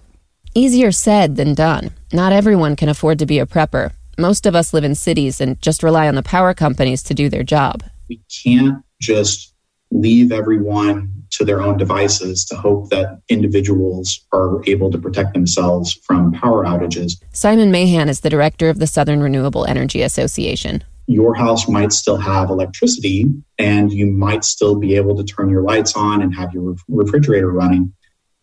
Easier 0.54 0.92
said 0.92 1.34
than 1.34 1.52
done. 1.52 1.90
Not 2.12 2.32
everyone 2.32 2.76
can 2.76 2.88
afford 2.88 3.18
to 3.18 3.26
be 3.26 3.40
a 3.40 3.44
prepper, 3.44 3.90
most 4.18 4.46
of 4.46 4.54
us 4.54 4.72
live 4.72 4.84
in 4.84 4.94
cities 4.94 5.40
and 5.40 5.60
just 5.60 5.82
rely 5.82 6.08
on 6.08 6.14
the 6.14 6.22
power 6.22 6.54
companies 6.54 7.02
to 7.04 7.14
do 7.14 7.28
their 7.28 7.42
job. 7.42 7.82
We 8.08 8.20
can't 8.44 8.82
just 9.00 9.54
leave 9.90 10.32
everyone 10.32 11.12
to 11.30 11.44
their 11.44 11.60
own 11.60 11.76
devices 11.76 12.44
to 12.46 12.56
hope 12.56 12.90
that 12.90 13.20
individuals 13.28 14.24
are 14.32 14.62
able 14.66 14.90
to 14.90 14.98
protect 14.98 15.34
themselves 15.34 15.92
from 16.04 16.32
power 16.32 16.64
outages. 16.64 17.22
Simon 17.32 17.70
Mahan 17.70 18.08
is 18.08 18.20
the 18.20 18.30
director 18.30 18.68
of 18.68 18.78
the 18.78 18.86
Southern 18.86 19.20
Renewable 19.20 19.66
Energy 19.66 20.02
Association. 20.02 20.82
Your 21.08 21.34
house 21.34 21.68
might 21.68 21.92
still 21.92 22.16
have 22.16 22.50
electricity 22.50 23.26
and 23.58 23.92
you 23.92 24.06
might 24.06 24.44
still 24.44 24.76
be 24.76 24.96
able 24.96 25.16
to 25.16 25.24
turn 25.24 25.48
your 25.48 25.62
lights 25.62 25.94
on 25.94 26.20
and 26.20 26.34
have 26.34 26.52
your 26.52 26.74
refrigerator 26.88 27.50
running. 27.50 27.92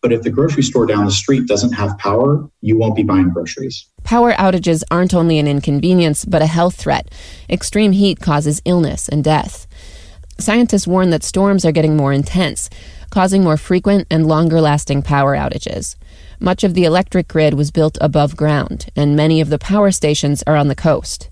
But 0.04 0.12
if 0.12 0.20
the 0.20 0.28
grocery 0.28 0.62
store 0.62 0.84
down 0.84 1.06
the 1.06 1.10
street 1.10 1.46
doesn't 1.46 1.72
have 1.72 1.96
power, 1.96 2.46
you 2.60 2.76
won't 2.76 2.94
be 2.94 3.02
buying 3.02 3.30
groceries. 3.30 3.86
Power 4.02 4.34
outages 4.34 4.82
aren't 4.90 5.14
only 5.14 5.38
an 5.38 5.48
inconvenience, 5.48 6.26
but 6.26 6.42
a 6.42 6.46
health 6.46 6.76
threat. 6.76 7.10
Extreme 7.48 7.92
heat 7.92 8.20
causes 8.20 8.60
illness 8.66 9.08
and 9.08 9.24
death. 9.24 9.66
Scientists 10.38 10.86
warn 10.86 11.08
that 11.08 11.22
storms 11.22 11.64
are 11.64 11.72
getting 11.72 11.96
more 11.96 12.12
intense, 12.12 12.68
causing 13.08 13.42
more 13.42 13.56
frequent 13.56 14.06
and 14.10 14.26
longer 14.26 14.60
lasting 14.60 15.00
power 15.00 15.34
outages. 15.34 15.96
Much 16.38 16.64
of 16.64 16.74
the 16.74 16.84
electric 16.84 17.26
grid 17.26 17.54
was 17.54 17.70
built 17.70 17.96
above 18.02 18.36
ground, 18.36 18.90
and 18.94 19.16
many 19.16 19.40
of 19.40 19.48
the 19.48 19.58
power 19.58 19.90
stations 19.90 20.44
are 20.46 20.56
on 20.56 20.68
the 20.68 20.74
coast. 20.74 21.30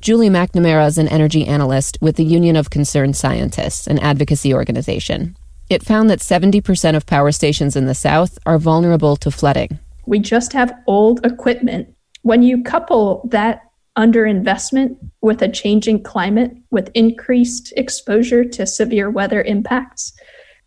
Julie 0.00 0.30
McNamara 0.30 0.86
is 0.86 0.98
an 0.98 1.08
energy 1.08 1.44
analyst 1.44 1.98
with 2.00 2.14
the 2.14 2.24
Union 2.24 2.54
of 2.54 2.70
Concerned 2.70 3.16
Scientists, 3.16 3.88
an 3.88 3.98
advocacy 3.98 4.54
organization. 4.54 5.35
It 5.68 5.82
found 5.82 6.08
that 6.10 6.20
70% 6.20 6.94
of 6.96 7.06
power 7.06 7.32
stations 7.32 7.74
in 7.74 7.86
the 7.86 7.94
South 7.94 8.38
are 8.46 8.58
vulnerable 8.58 9.16
to 9.16 9.30
flooding. 9.30 9.78
We 10.06 10.20
just 10.20 10.52
have 10.52 10.72
old 10.86 11.24
equipment. 11.26 11.94
When 12.22 12.42
you 12.42 12.62
couple 12.62 13.28
that 13.32 13.62
underinvestment 13.98 14.96
with 15.22 15.42
a 15.42 15.48
changing 15.48 16.02
climate, 16.02 16.52
with 16.70 16.90
increased 16.94 17.72
exposure 17.76 18.44
to 18.44 18.66
severe 18.66 19.10
weather 19.10 19.42
impacts, 19.42 20.12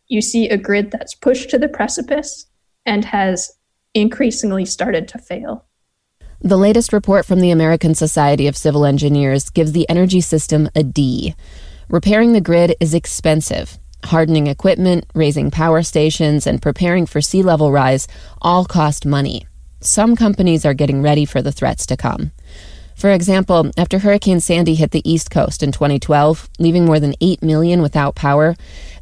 you 0.07 0.21
see 0.21 0.49
a 0.49 0.57
grid 0.57 0.91
that's 0.91 1.15
pushed 1.15 1.49
to 1.51 1.57
the 1.57 1.69
precipice 1.69 2.47
and 2.85 3.05
has 3.05 3.51
increasingly 3.93 4.65
started 4.65 5.07
to 5.07 5.17
fail. 5.17 5.65
The 6.41 6.57
latest 6.57 6.91
report 6.91 7.25
from 7.25 7.41
the 7.41 7.51
American 7.51 7.95
Society 7.95 8.47
of 8.47 8.57
Civil 8.57 8.85
Engineers 8.85 9.49
gives 9.49 9.73
the 9.73 9.87
energy 9.89 10.21
system 10.21 10.69
a 10.75 10.83
D. 10.83 11.35
Repairing 11.89 12.33
the 12.33 12.41
grid 12.41 12.75
is 12.79 12.93
expensive, 12.93 13.77
Hardening 14.05 14.47
equipment, 14.47 15.05
raising 15.13 15.51
power 15.51 15.83
stations, 15.83 16.47
and 16.47 16.61
preparing 16.61 17.05
for 17.05 17.21
sea 17.21 17.43
level 17.43 17.71
rise 17.71 18.07
all 18.41 18.65
cost 18.65 19.05
money. 19.05 19.45
Some 19.81 20.15
companies 20.15 20.65
are 20.65 20.73
getting 20.73 21.01
ready 21.01 21.25
for 21.25 21.41
the 21.41 21.51
threats 21.51 21.85
to 21.87 21.97
come. 21.97 22.31
For 22.95 23.11
example, 23.11 23.71
after 23.77 23.99
Hurricane 23.99 24.41
Sandy 24.41 24.75
hit 24.75 24.91
the 24.91 25.09
East 25.09 25.31
Coast 25.31 25.63
in 25.63 25.71
2012, 25.71 26.49
leaving 26.59 26.85
more 26.85 26.99
than 26.99 27.13
8 27.21 27.41
million 27.41 27.81
without 27.81 28.15
power, 28.15 28.55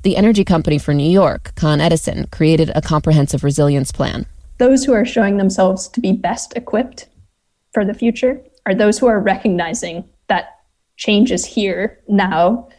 the 0.03 0.15
energy 0.15 0.43
company 0.43 0.77
for 0.77 0.93
New 0.93 1.09
York, 1.09 1.53
Con 1.55 1.81
Edison, 1.81 2.27
created 2.27 2.71
a 2.75 2.81
comprehensive 2.81 3.43
resilience 3.43 3.91
plan. 3.91 4.27
Those 4.59 4.85
who 4.85 4.93
are 4.93 5.03
showing 5.03 5.37
themselves 5.37 5.87
to 5.87 5.99
be 5.99 6.11
best 6.11 6.55
equipped 6.55 7.07
for 7.73 7.83
the 7.83 7.95
future 7.95 8.39
are 8.67 8.75
those 8.75 8.99
who 8.99 9.07
are 9.07 9.19
recognizing 9.19 10.03
that 10.27 10.59
change 10.95 11.31
is 11.31 11.45
here 11.45 11.99
now 12.07 12.69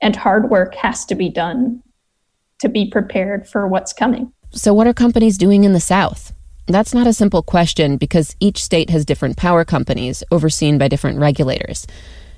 and 0.00 0.16
hard 0.16 0.50
work 0.50 0.74
has 0.76 1.04
to 1.06 1.14
be 1.14 1.28
done 1.28 1.82
to 2.60 2.68
be 2.68 2.90
prepared 2.90 3.48
for 3.48 3.66
what's 3.66 3.92
coming. 3.92 4.32
So, 4.50 4.74
what 4.74 4.86
are 4.86 4.92
companies 4.92 5.38
doing 5.38 5.64
in 5.64 5.72
the 5.72 5.80
South? 5.80 6.32
That's 6.66 6.94
not 6.94 7.06
a 7.06 7.12
simple 7.12 7.42
question 7.42 7.96
because 7.96 8.36
each 8.38 8.62
state 8.62 8.90
has 8.90 9.04
different 9.04 9.36
power 9.36 9.64
companies 9.64 10.22
overseen 10.30 10.78
by 10.78 10.88
different 10.88 11.18
regulators. 11.18 11.86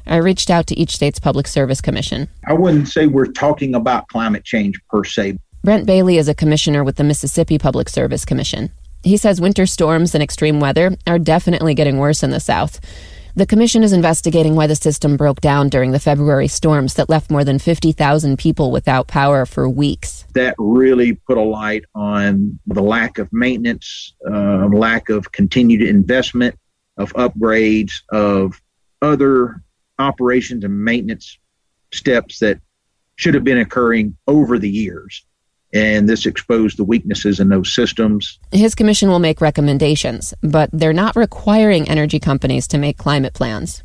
I 0.06 0.16
reached 0.16 0.50
out 0.50 0.66
to 0.68 0.78
each 0.78 0.94
state's 0.94 1.20
Public 1.20 1.46
Service 1.46 1.80
Commission. 1.80 2.28
I 2.46 2.54
wouldn't 2.54 2.88
say 2.88 3.06
we're 3.06 3.26
talking 3.26 3.74
about 3.74 4.08
climate 4.08 4.44
change 4.44 4.80
per 4.88 5.04
se. 5.04 5.38
Brent 5.62 5.86
Bailey 5.86 6.18
is 6.18 6.28
a 6.28 6.34
commissioner 6.34 6.82
with 6.82 6.96
the 6.96 7.04
Mississippi 7.04 7.58
Public 7.58 7.88
Service 7.88 8.24
Commission. 8.24 8.72
He 9.04 9.16
says 9.16 9.40
winter 9.40 9.66
storms 9.66 10.14
and 10.14 10.22
extreme 10.22 10.60
weather 10.60 10.96
are 11.06 11.18
definitely 11.18 11.74
getting 11.74 11.98
worse 11.98 12.22
in 12.22 12.30
the 12.30 12.40
South. 12.40 12.80
The 13.34 13.46
commission 13.46 13.82
is 13.82 13.94
investigating 13.94 14.56
why 14.56 14.66
the 14.66 14.76
system 14.76 15.16
broke 15.16 15.40
down 15.40 15.70
during 15.70 15.92
the 15.92 15.98
February 15.98 16.48
storms 16.48 16.94
that 16.94 17.08
left 17.08 17.30
more 17.30 17.44
than 17.44 17.58
50,000 17.58 18.38
people 18.38 18.70
without 18.70 19.08
power 19.08 19.46
for 19.46 19.66
weeks. 19.70 20.26
That 20.34 20.54
really 20.58 21.14
put 21.14 21.38
a 21.38 21.42
light 21.42 21.86
on 21.94 22.58
the 22.66 22.82
lack 22.82 23.16
of 23.16 23.32
maintenance, 23.32 24.12
uh, 24.30 24.66
lack 24.66 25.08
of 25.08 25.32
continued 25.32 25.80
investment, 25.80 26.58
of 26.98 27.14
upgrades, 27.14 27.92
of 28.10 28.60
other 29.00 29.62
operations 29.98 30.62
and 30.62 30.84
maintenance 30.84 31.38
steps 31.90 32.38
that 32.40 32.60
should 33.16 33.32
have 33.32 33.44
been 33.44 33.58
occurring 33.58 34.14
over 34.26 34.58
the 34.58 34.70
years 34.70 35.24
and 35.72 36.08
this 36.08 36.26
exposed 36.26 36.76
the 36.76 36.84
weaknesses 36.84 37.40
in 37.40 37.48
those 37.48 37.74
systems. 37.74 38.38
His 38.50 38.74
commission 38.74 39.08
will 39.08 39.18
make 39.18 39.40
recommendations, 39.40 40.34
but 40.42 40.68
they're 40.72 40.92
not 40.92 41.16
requiring 41.16 41.88
energy 41.88 42.20
companies 42.20 42.68
to 42.68 42.78
make 42.78 42.98
climate 42.98 43.34
plans. 43.34 43.82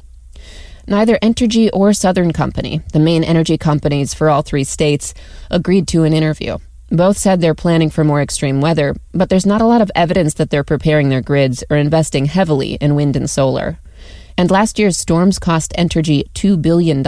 Neither 0.89 1.17
Entergy 1.19 1.69
or 1.73 1.91
Southern 1.93 2.31
Company, 2.31 2.81
the 2.93 2.99
main 2.99 3.23
energy 3.23 3.57
companies 3.57 4.13
for 4.13 4.29
all 4.29 4.41
three 4.41 4.63
states, 4.63 5.13
agreed 5.51 5.87
to 5.89 6.03
an 6.03 6.13
interview. 6.13 6.57
Both 6.89 7.17
said 7.17 7.41
they're 7.41 7.53
planning 7.53 7.89
for 7.89 8.05
more 8.05 8.21
extreme 8.21 8.61
weather, 8.61 8.95
but 9.13 9.29
there's 9.29 9.45
not 9.45 9.61
a 9.61 9.65
lot 9.65 9.81
of 9.81 9.91
evidence 9.93 10.35
that 10.35 10.49
they're 10.49 10.63
preparing 10.63 11.09
their 11.09 11.21
grids 11.21 11.63
or 11.69 11.75
investing 11.75 12.25
heavily 12.25 12.75
in 12.75 12.95
wind 12.95 13.17
and 13.17 13.29
solar. 13.29 13.79
And 14.37 14.49
last 14.49 14.79
year's 14.79 14.97
storms 14.97 15.39
cost 15.39 15.73
Entergy 15.77 16.29
$2 16.31 16.61
billion. 16.61 17.03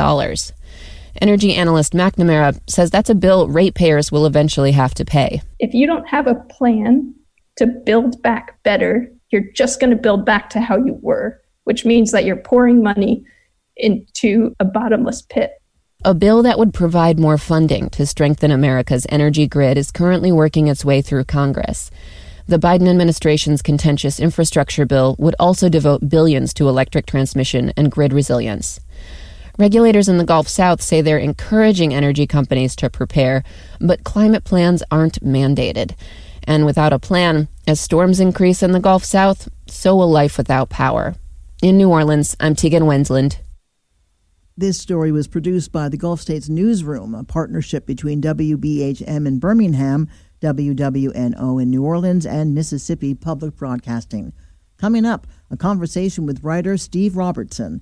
Energy 1.22 1.54
analyst 1.56 1.94
McNamara 1.94 2.60
says 2.68 2.89
that's 2.89 3.10
a 3.10 3.16
bill 3.16 3.48
ratepayers 3.48 4.12
will 4.12 4.25
eventually 4.25 4.72
have 4.72 4.94
to 4.96 5.06
pay. 5.06 5.42
If 5.60 5.74
you 5.74 5.88
don't 5.88 6.08
have 6.08 6.28
a 6.28 6.36
plan 6.36 7.13
to 7.58 7.68
build 7.68 8.22
back 8.22 8.62
better, 8.63 9.12
you're 9.32 9.51
just 9.56 9.80
going 9.80 9.92
to 9.92 9.96
build 9.96 10.25
back 10.25 10.50
to 10.51 10.60
how 10.60 10.78
you 10.78 10.98
were, 11.01 11.42
which 11.63 11.86
means 11.86 12.12
that 12.12 12.25
you're 12.25 12.36
pouring 12.36 12.82
money 12.82 13.25
into 13.75 14.56
a 14.60 14.66
bottomless 14.66 15.22
pit. 15.22 15.51
A 16.06 16.13
bill 16.13 16.44
that 16.44 16.58
would 16.58 16.74
provide 16.74 17.20
more 17.20 17.38
funding 17.38 17.89
to 17.89 18.06
strengthen 18.06 18.51
America's 18.51 19.06
energy 19.10 19.48
grid 19.48 19.78
is 19.78 19.92
currently 19.92 20.32
working 20.32 20.68
its 20.68 20.86
way 20.86 21.01
through 21.01 21.25
Congress. 21.25 21.92
The 22.48 22.58
Biden 22.58 22.89
administration's 22.89 23.62
contentious 23.62 24.20
infrastructure 24.20 24.86
bill 24.86 25.16
would 25.20 25.36
also 25.39 25.70
devote 25.70 26.10
billions 26.10 26.54
to 26.56 26.70
electric 26.70 27.06
transmission 27.06 27.74
and 27.75 27.92
grid 27.92 28.13
resilience. 28.13 28.80
Regulators 29.60 30.08
in 30.08 30.18
the 30.18 30.24
Gulf 30.24 30.48
South 30.48 30.82
say 30.82 31.01
they're 31.01 31.18
encouraging 31.18 31.94
energy 31.94 32.25
companies 32.25 32.78
to 32.78 32.89
prepare, 32.89 33.44
but 33.82 34.06
climate 34.06 34.46
plans 34.46 34.82
aren't 34.89 35.22
mandated. 35.22 35.98
And 36.46 36.66
without 36.66 36.94
a 36.94 36.98
plan, 36.98 37.50
as 37.68 37.82
storms 37.82 38.22
increase 38.22 38.63
in 38.63 38.72
the 38.72 38.80
Gulf 38.80 39.04
South, 39.04 39.50
so 39.68 39.98
will 39.98 40.10
life 40.10 40.38
without 40.38 40.70
power. 40.70 41.16
In 41.62 41.78
New 41.78 41.89
Orleans, 41.89 42.38
I'm 42.39 42.56
Tegan 42.56 42.86
Wendland. 42.86 43.39
This 44.56 44.80
story 44.80 45.12
was 45.12 45.28
produced 45.28 45.74
by 45.74 45.89
the 45.89 45.98
Gulf 45.98 46.22
States 46.22 46.48
Newsroom, 46.48 47.13
a 47.13 47.25
partnership 47.25 47.86
between 47.86 48.22
WBHM 48.22 49.28
in 49.28 49.39
Birmingham, 49.39 50.08
WWNO 50.39 51.62
in 51.62 51.70
New 51.70 51.84
Orleans, 51.84 52.25
and 52.25 52.56
Mississippi 52.56 53.13
Public 53.13 53.58
Broadcasting. 53.58 54.32
Coming 54.78 55.06
up, 55.06 55.28
a 55.51 55.58
conversation 55.58 56.25
with 56.25 56.46
writer 56.46 56.78
Steve 56.78 57.18
Robertson. 57.18 57.82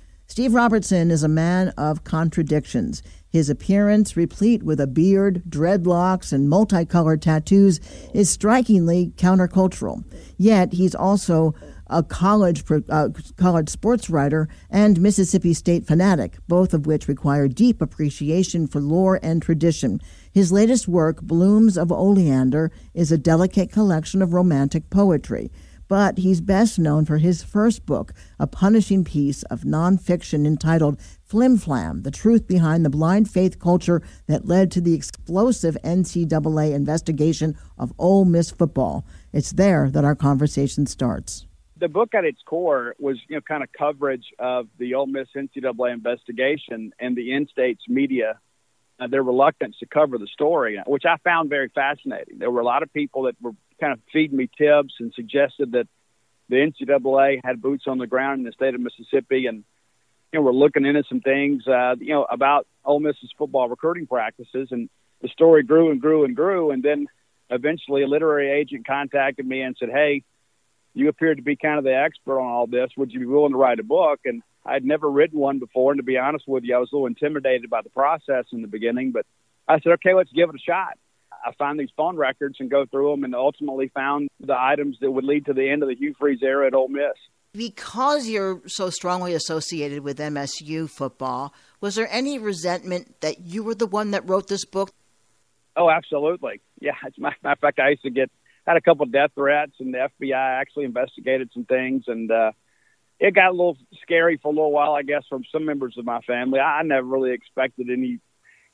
Steve 0.31 0.53
Robertson 0.53 1.11
is 1.11 1.23
a 1.23 1.27
man 1.27 1.73
of 1.77 2.05
contradictions. 2.05 3.03
His 3.27 3.49
appearance, 3.49 4.15
replete 4.15 4.63
with 4.63 4.79
a 4.79 4.87
beard, 4.87 5.43
dreadlocks, 5.49 6.31
and 6.31 6.47
multicolored 6.47 7.21
tattoos, 7.21 7.81
is 8.13 8.29
strikingly 8.29 9.11
countercultural. 9.17 10.05
Yet 10.37 10.71
he's 10.71 10.95
also 10.95 11.53
a 11.87 12.01
college 12.01 12.63
uh, 12.89 13.09
college 13.35 13.67
sports 13.67 14.09
writer 14.09 14.47
and 14.69 15.01
Mississippi 15.01 15.53
State 15.53 15.85
fanatic, 15.85 16.37
both 16.47 16.73
of 16.73 16.85
which 16.85 17.09
require 17.09 17.49
deep 17.49 17.81
appreciation 17.81 18.67
for 18.67 18.79
lore 18.79 19.19
and 19.21 19.41
tradition. 19.41 19.99
His 20.31 20.53
latest 20.53 20.87
work, 20.87 21.21
Blooms 21.21 21.77
of 21.77 21.91
Oleander, 21.91 22.71
is 22.93 23.11
a 23.11 23.17
delicate 23.17 23.69
collection 23.69 24.21
of 24.21 24.31
romantic 24.31 24.89
poetry 24.89 25.51
but 25.91 26.19
he's 26.19 26.39
best 26.39 26.79
known 26.79 27.03
for 27.03 27.17
his 27.17 27.43
first 27.43 27.85
book, 27.85 28.13
a 28.39 28.47
punishing 28.47 29.03
piece 29.03 29.43
of 29.51 29.63
nonfiction 29.63 30.47
entitled 30.47 30.97
Flim 31.21 31.57
Flam 31.57 32.03
The 32.03 32.11
Truth 32.11 32.47
Behind 32.47 32.85
the 32.85 32.89
Blind 32.89 33.29
Faith 33.29 33.59
Culture 33.59 34.01
That 34.25 34.45
Led 34.45 34.71
to 34.71 34.79
the 34.79 34.93
Explosive 34.93 35.75
NCAA 35.83 36.73
Investigation 36.73 37.57
of 37.77 37.91
Ole 37.99 38.23
Miss 38.23 38.51
Football. 38.51 39.05
It's 39.33 39.51
there 39.51 39.89
that 39.89 40.05
our 40.05 40.15
conversation 40.15 40.85
starts. 40.85 41.45
The 41.75 41.89
book 41.89 42.15
at 42.15 42.23
its 42.23 42.39
core 42.45 42.95
was, 42.97 43.17
you 43.27 43.35
know, 43.35 43.41
kind 43.41 43.61
of 43.61 43.67
coverage 43.77 44.27
of 44.39 44.67
the 44.77 44.93
Ole 44.93 45.07
Miss 45.07 45.27
NCAA 45.35 45.91
investigation 45.91 46.93
and 47.01 47.17
the 47.17 47.33
in-states 47.33 47.81
media 47.89 48.39
uh, 49.01 49.07
their 49.07 49.23
reluctance 49.23 49.75
to 49.79 49.87
cover 49.87 50.17
the 50.17 50.27
story, 50.27 50.79
which 50.85 51.03
I 51.05 51.17
found 51.23 51.49
very 51.49 51.69
fascinating. 51.73 52.37
There 52.37 52.51
were 52.51 52.61
a 52.61 52.65
lot 52.65 52.83
of 52.83 52.93
people 52.93 53.23
that 53.23 53.35
were 53.41 53.53
kind 53.81 53.93
of 53.93 53.99
feeding 54.13 54.37
me 54.37 54.49
tips 54.57 54.93
and 54.99 55.11
suggested 55.13 55.73
that 55.73 55.87
the 56.49 56.55
NCAA 56.55 57.39
had 57.43 57.61
boots 57.61 57.85
on 57.87 57.97
the 57.97 58.07
ground 58.07 58.39
in 58.39 58.45
the 58.45 58.51
state 58.51 58.75
of 58.75 58.81
Mississippi, 58.81 59.47
and 59.47 59.63
you 60.31 60.39
know 60.39 60.41
we're 60.41 60.51
looking 60.51 60.85
into 60.85 61.03
some 61.09 61.21
things, 61.21 61.67
uh, 61.67 61.95
you 61.99 62.13
know, 62.13 62.25
about 62.29 62.67
Ole 62.85 62.99
Miss's 62.99 63.31
football 63.37 63.67
recruiting 63.67 64.07
practices, 64.07 64.69
and 64.71 64.89
the 65.21 65.29
story 65.29 65.63
grew 65.63 65.91
and 65.91 65.99
grew 65.99 66.23
and 66.23 66.35
grew, 66.35 66.71
and 66.71 66.83
then 66.83 67.07
eventually 67.49 68.03
a 68.03 68.07
literary 68.07 68.51
agent 68.51 68.85
contacted 68.85 69.45
me 69.45 69.61
and 69.61 69.75
said, 69.77 69.89
"Hey, 69.89 70.23
you 70.93 71.09
appear 71.09 71.33
to 71.33 71.41
be 71.41 71.55
kind 71.55 71.77
of 71.77 71.83
the 71.83 71.95
expert 71.95 72.39
on 72.39 72.49
all 72.49 72.67
this. 72.67 72.91
Would 72.97 73.11
you 73.11 73.19
be 73.19 73.25
willing 73.25 73.53
to 73.53 73.57
write 73.57 73.79
a 73.79 73.83
book?" 73.83 74.19
And 74.25 74.41
I'd 74.65 74.85
never 74.85 75.09
written 75.09 75.39
one 75.39 75.59
before, 75.59 75.91
and 75.91 75.99
to 75.99 76.03
be 76.03 76.17
honest 76.17 76.47
with 76.47 76.63
you, 76.63 76.75
I 76.75 76.79
was 76.79 76.91
a 76.91 76.95
little 76.95 77.07
intimidated 77.07 77.69
by 77.69 77.81
the 77.81 77.89
process 77.89 78.45
in 78.51 78.61
the 78.61 78.67
beginning. 78.67 79.11
But 79.11 79.25
I 79.67 79.79
said, 79.79 79.93
okay, 79.93 80.13
let's 80.13 80.31
give 80.31 80.49
it 80.49 80.55
a 80.55 80.59
shot. 80.59 80.97
I 81.45 81.51
find 81.53 81.79
these 81.79 81.89
phone 81.95 82.17
records 82.17 82.57
and 82.59 82.69
go 82.69 82.85
through 82.85 83.11
them, 83.11 83.23
and 83.23 83.35
ultimately 83.35 83.89
found 83.93 84.29
the 84.39 84.55
items 84.57 84.97
that 85.01 85.11
would 85.11 85.23
lead 85.23 85.45
to 85.45 85.53
the 85.53 85.69
end 85.69 85.83
of 85.83 85.89
the 85.89 85.95
Hugh 85.95 86.13
Freeze 86.19 86.41
era 86.41 86.67
at 86.67 86.73
Ole 86.73 86.87
Miss. 86.87 87.13
Because 87.53 88.29
you're 88.29 88.61
so 88.67 88.89
strongly 88.89 89.33
associated 89.33 90.01
with 90.03 90.17
MSU 90.19 90.89
football, 90.89 91.53
was 91.81 91.95
there 91.95 92.07
any 92.09 92.39
resentment 92.39 93.19
that 93.21 93.41
you 93.41 93.63
were 93.63 93.75
the 93.75 93.87
one 93.87 94.11
that 94.11 94.27
wrote 94.27 94.47
this 94.47 94.63
book? 94.63 94.91
Oh, 95.75 95.89
absolutely. 95.89 96.61
Yeah, 96.79 96.93
as 97.05 97.13
a 97.17 97.21
matter 97.21 97.35
of 97.43 97.59
fact, 97.59 97.79
I 97.79 97.89
used 97.89 98.03
to 98.03 98.09
get 98.09 98.31
had 98.65 98.77
a 98.77 98.81
couple 98.81 99.03
of 99.03 99.11
death 99.11 99.31
threats, 99.35 99.73
and 99.79 99.93
the 99.93 100.09
FBI 100.21 100.61
actually 100.61 100.85
investigated 100.85 101.49
some 101.53 101.65
things, 101.65 102.03
and 102.07 102.31
uh, 102.31 102.51
it 103.19 103.33
got 103.33 103.49
a 103.49 103.51
little 103.51 103.77
scary 104.01 104.37
for 104.37 104.49
a 104.49 104.55
little 104.55 104.71
while, 104.71 104.93
I 104.93 105.03
guess, 105.03 105.23
from 105.29 105.43
some 105.51 105.65
members 105.65 105.95
of 105.97 106.05
my 106.05 106.21
family. 106.21 106.59
I 106.59 106.83
never 106.83 107.07
really 107.07 107.33
expected 107.33 107.89
any 107.89 108.19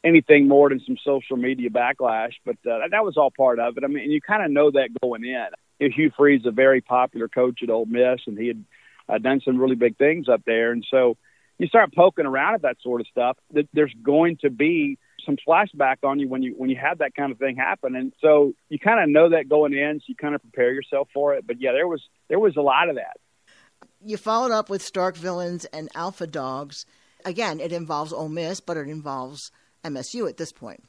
anything 0.03 0.47
more 0.47 0.69
than 0.69 0.81
some 0.85 0.97
social 1.03 1.37
media 1.37 1.69
backlash, 1.69 2.33
but 2.45 2.57
uh, 2.69 2.87
that 2.91 3.03
was 3.03 3.17
all 3.17 3.31
part 3.31 3.59
of 3.59 3.77
it. 3.77 3.83
I 3.83 3.87
mean, 3.87 4.11
you 4.11 4.21
kind 4.21 4.43
of 4.43 4.51
know 4.51 4.71
that 4.71 4.89
going 5.01 5.25
in. 5.25 5.47
Hugh 5.79 6.11
Freeze 6.17 6.45
a 6.45 6.51
very 6.51 6.81
popular 6.81 7.27
coach 7.27 7.59
at 7.61 7.69
Ole 7.69 7.85
Miss, 7.85 8.21
and 8.25 8.37
he 8.37 8.47
had 8.47 8.65
uh, 9.09 9.17
done 9.17 9.41
some 9.43 9.59
really 9.59 9.75
big 9.75 9.97
things 9.97 10.27
up 10.27 10.41
there, 10.45 10.71
and 10.71 10.85
so 10.89 11.17
you 11.59 11.67
start 11.67 11.93
poking 11.93 12.25
around 12.25 12.55
at 12.55 12.61
that 12.63 12.77
sort 12.81 13.01
of 13.01 13.07
stuff. 13.07 13.37
There's 13.73 13.93
going 14.03 14.37
to 14.41 14.49
be 14.49 14.97
some 15.25 15.37
flashback 15.47 15.97
on 16.03 16.19
you 16.19 16.27
when 16.29 16.41
you 16.41 16.53
when 16.57 16.69
you 16.69 16.77
have 16.77 16.99
that 16.99 17.15
kind 17.15 17.31
of 17.31 17.37
thing 17.37 17.55
happen, 17.55 17.95
and 17.95 18.13
so 18.21 18.53
you 18.69 18.79
kind 18.79 19.01
of 19.03 19.09
know 19.09 19.29
that 19.29 19.49
going 19.49 19.73
in, 19.73 19.99
so 19.99 20.05
you 20.07 20.15
kind 20.15 20.35
of 20.35 20.41
prepare 20.41 20.73
yourself 20.73 21.09
for 21.13 21.35
it. 21.35 21.45
But 21.45 21.61
yeah, 21.61 21.73
there 21.73 21.87
was 21.87 22.01
there 22.27 22.39
was 22.39 22.55
a 22.57 22.61
lot 22.61 22.89
of 22.89 22.95
that 22.95 23.17
you 24.01 24.17
followed 24.17 24.51
up 24.51 24.69
with 24.69 24.81
Stark 24.81 25.15
Villains 25.15 25.65
and 25.65 25.89
Alpha 25.95 26.27
Dogs. 26.27 26.85
Again, 27.25 27.59
it 27.59 27.71
involves 27.71 28.13
Ole 28.13 28.29
Miss, 28.29 28.59
but 28.59 28.77
it 28.77 28.87
involves 28.87 29.51
MSU 29.87 30.29
at 30.29 30.37
this 30.37 30.51
point. 30.51 30.83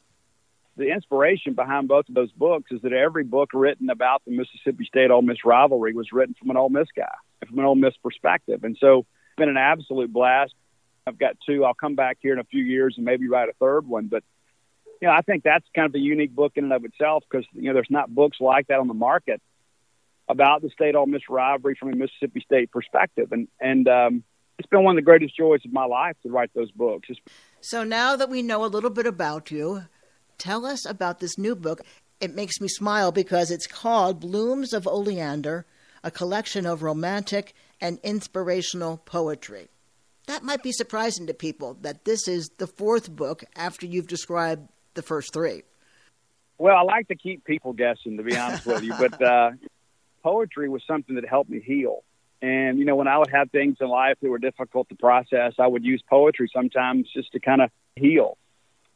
The 0.77 0.93
inspiration 0.93 1.55
behind 1.55 1.89
both 1.89 2.09
of 2.09 2.15
those 2.15 2.31
books 2.31 2.71
is 2.71 2.81
that 2.83 2.93
every 2.93 3.25
book 3.25 3.51
written 3.53 3.91
about 3.91 4.23
the 4.25 4.31
Mississippi 4.31 4.85
State 4.85 5.11
Ole 5.11 5.23
Miss 5.23 5.45
rivalry 5.45 5.93
was 5.93 6.13
written 6.13 6.37
from 6.39 6.51
an 6.51 6.57
Ole 6.57 6.69
Miss 6.69 6.87
guy, 6.95 7.15
from 7.47 7.59
an 7.59 7.65
Ole 7.65 7.75
Miss 7.75 7.97
perspective. 7.97 8.63
And 8.63 8.77
so 8.81 9.01
it's 9.01 9.37
been 9.37 9.49
an 9.49 9.57
absolute 9.57 10.13
blast. 10.13 10.55
I've 11.05 11.19
got 11.19 11.37
two. 11.45 11.65
I'll 11.65 11.75
come 11.75 11.97
back 11.97 12.19
here 12.21 12.33
in 12.33 12.39
a 12.39 12.45
few 12.45 12.63
years 12.63 12.95
and 12.97 13.05
maybe 13.05 13.29
write 13.29 13.49
a 13.49 13.55
third 13.55 13.89
one. 13.89 14.07
But 14.07 14.23
you 15.01 15.09
know, 15.09 15.15
I 15.15 15.23
think 15.23 15.43
that's 15.43 15.65
kind 15.75 15.87
of 15.87 15.95
a 15.95 15.99
unique 15.99 16.35
book 16.35 16.53
in 16.57 16.65
and 16.65 16.73
of 16.73 16.85
itself 16.85 17.25
because 17.29 17.47
you 17.53 17.63
know 17.63 17.75
there's 17.75 17.91
not 17.91 18.15
books 18.15 18.39
like 18.41 18.69
that 18.69 18.79
on 18.79 18.89
the 18.89 18.95
market 18.95 19.41
about 20.29 20.63
the 20.63 20.71
state 20.71 20.95
Ole 20.95 21.07
Miss 21.07 21.23
rivalry 21.29 21.77
from 21.79 21.93
a 21.93 21.97
Mississippi 21.97 22.41
State 22.41 22.71
perspective, 22.71 23.33
and 23.33 23.49
and 23.61 23.89
um, 23.89 24.25
it's 24.59 24.69
been 24.69 24.83
one 24.83 24.93
of 24.93 24.97
the 24.97 25.05
greatest 25.05 25.37
joys 25.37 25.61
of 25.65 25.73
my 25.73 25.85
life 25.85 26.17
to 26.23 26.31
write 26.31 26.51
those 26.55 26.71
books. 26.73 27.09
So 27.61 27.85
now 27.85 28.17
that 28.17 28.29
we 28.29 28.43
know 28.43 28.65
a 28.65 28.67
little 28.67 28.91
bit 28.91 29.07
about 29.07 29.51
you, 29.51 29.85
tell 30.37 30.67
us 30.67 30.85
about 30.85 31.21
this 31.21 31.39
new 31.39 31.55
book. 31.55 31.81
It 32.21 32.35
makes 32.35 32.61
me 32.61 32.69
smile 32.69 33.13
because 33.13 33.51
it's 33.51 33.69
called 33.69 34.21
Blooms 34.21 34.73
of 34.73 34.89
Oleander, 34.89 35.65
a 36.03 36.11
collection 36.11 36.67
of 36.67 36.83
romantic 36.83 37.55
and 37.81 38.01
inspirational 38.03 38.99
poetry. 38.99 39.69
That 40.27 40.43
might 40.43 40.63
be 40.63 40.73
surprising 40.73 41.27
to 41.29 41.35
people 41.35 41.79
that 41.81 42.05
this 42.05 42.27
is 42.27 42.51
the 42.59 42.67
fourth 42.67 43.11
book 43.11 43.45
after 43.57 43.87
you've 43.87 44.09
described 44.09 44.69
the 44.95 45.03
first 45.03 45.33
three. 45.33 45.63
Well, 46.59 46.77
I 46.77 46.83
like 46.83 47.07
to 47.09 47.15
keep 47.15 47.45
people 47.45 47.73
guessing, 47.73 48.17
to 48.17 48.25
be 48.25 48.37
honest 48.37 48.67
with 48.67 48.83
you, 48.83 48.93
but 48.99 49.23
uh, 49.23 49.53
poetry 50.25 50.69
was 50.69 50.83
something 50.87 51.15
that 51.15 51.27
helped 51.29 51.49
me 51.49 51.61
heal. 51.61 52.03
And, 52.41 52.79
you 52.79 52.85
know, 52.85 52.97
when 52.97 53.09
I 53.09 53.19
would 53.19 53.31
have 53.31 53.51
things 53.51 53.79
in 53.81 53.89
life 53.89 54.17
that 54.23 54.31
were 54.31 54.39
difficult 54.39 54.89
to 54.91 54.95
process, 54.95 55.55
I 55.59 55.67
would 55.67 55.85
use 55.85 56.03
poetry 56.09 56.49
sometimes 56.55 57.09
just 57.13 57.33
to 57.33 57.41
kind 57.41 57.61
of 57.61 57.71
heal. 57.97 58.39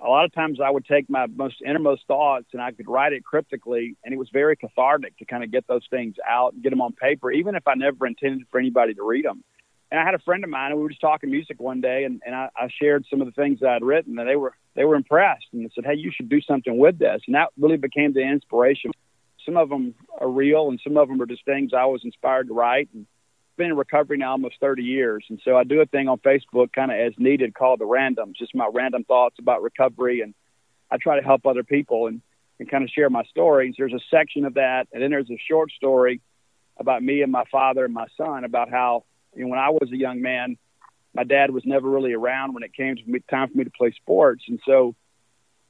A 0.01 0.09
lot 0.09 0.25
of 0.25 0.33
times 0.33 0.59
I 0.61 0.71
would 0.71 0.85
take 0.85 1.09
my 1.09 1.27
most 1.27 1.57
innermost 1.65 2.07
thoughts 2.07 2.47
and 2.53 2.61
I 2.61 2.73
could 2.73 2.89
write 2.89 3.13
it 3.13 3.25
cryptically, 3.25 3.97
and 4.05 4.13
it 4.13 4.17
was 4.17 4.29
very 4.33 4.57
cathartic 4.57 5.17
to 5.19 5.25
kind 5.25 5.45
of 5.45 5.51
get 5.51 5.67
those 5.67 5.87
things 5.91 6.17
out 6.29 6.55
and 6.55 6.63
get 6.63 6.71
them 6.71 6.81
on 6.81 6.93
paper, 6.93 7.31
even 7.31 7.55
if 7.55 7.67
I 7.67 7.75
never 7.75 8.07
intended 8.07 8.47
for 8.51 8.59
anybody 8.59 8.95
to 8.95 9.03
read 9.03 9.25
them. 9.25 9.45
And 9.93 10.01
I 10.01 10.05
had 10.05 10.15
a 10.15 10.19
friend 10.21 10.43
of 10.43 10.51
mine, 10.51 10.71
and 10.71 10.79
we 10.79 10.85
were 10.85 10.89
just 10.89 11.03
talking 11.03 11.31
music 11.31 11.61
one 11.61 11.83
day, 11.83 12.05
and, 12.05 12.23
and 12.25 12.35
I, 12.35 12.49
I 12.57 12.69
shared 12.81 13.05
some 13.11 13.21
of 13.21 13.27
the 13.27 13.33
things 13.33 13.61
that 13.61 13.69
I'd 13.69 13.85
written, 13.85 14.19
and 14.19 14.27
they 14.27 14.37
were 14.37 14.55
they 14.75 14.85
were 14.85 14.95
impressed, 14.95 15.45
and 15.53 15.65
they 15.65 15.71
said, 15.75 15.85
"Hey, 15.85 15.97
you 15.97 16.11
should 16.11 16.31
do 16.31 16.41
something 16.41 16.79
with 16.79 16.99
this." 16.99 17.21
And 17.27 17.35
that 17.35 17.51
really 17.61 17.77
became 17.77 18.15
the 18.15 18.23
inspiration. 18.23 18.91
Some 19.45 19.59
of 19.59 19.69
them 19.69 19.95
are 20.19 20.31
real, 20.31 20.71
and 20.71 20.81
some 20.83 20.97
of 20.97 21.09
them 21.09 21.21
are 21.21 21.27
just 21.27 21.45
things 21.45 21.73
I 21.77 21.85
was 21.85 22.01
inspired 22.05 22.49
to 22.49 22.55
write. 22.55 22.89
And 22.95 23.07
been 23.57 23.71
in 23.71 23.77
recovery 23.77 24.19
now 24.19 24.33
almost 24.33 24.57
30 24.61 24.83
years. 24.83 25.25
And 25.29 25.41
so 25.45 25.57
I 25.57 25.65
do 25.65 25.81
a 25.81 25.87
thing 25.87 26.09
on 26.09 26.19
Facebook 26.19 26.73
kind 26.73 26.91
of 26.91 26.99
as 26.99 27.13
needed 27.19 27.55
called 27.55 27.81
the 27.81 27.85
randoms, 27.85 28.37
just 28.37 28.55
my 28.55 28.69
random 28.73 29.05
thoughts 29.05 29.37
about 29.39 29.63
recovery. 29.63 30.21
And 30.21 30.35
I 30.91 30.97
try 30.97 31.19
to 31.19 31.25
help 31.25 31.47
other 31.47 31.65
people 31.65 32.07
and, 32.07 32.21
and 32.59 32.71
kind 32.71 32.85
of 32.85 32.91
share 32.91 33.11
my 33.11 33.25
stories. 33.25 33.75
There's 33.77 33.93
a 33.93 34.01
section 34.11 34.45
of 34.45 34.55
that. 34.55 34.89
And 34.93 35.03
then 35.03 35.11
there's 35.11 35.31
a 35.31 35.41
short 35.49 35.71
story 35.73 36.21
about 36.79 37.03
me 37.03 37.23
and 37.23 37.31
my 37.31 37.45
father 37.51 37.85
and 37.85 37.95
my 37.95 38.07
son 38.17 38.45
about 38.45 38.71
how, 38.71 39.05
you 39.35 39.45
know, 39.45 39.51
when 39.51 39.59
I 39.59 39.71
was 39.71 39.91
a 39.93 39.97
young 39.97 40.21
man, 40.21 40.57
my 41.15 41.25
dad 41.25 41.51
was 41.51 41.65
never 41.67 41.89
really 41.89 42.15
around 42.15 42.55
when 42.55 42.63
it 42.63 42.75
came 42.75 42.97
to 42.97 43.03
me, 43.07 43.21
time 43.31 43.51
for 43.51 43.59
me 43.59 43.65
to 43.65 43.71
play 43.71 43.93
sports. 43.93 44.45
And 44.49 44.61
so 44.67 44.95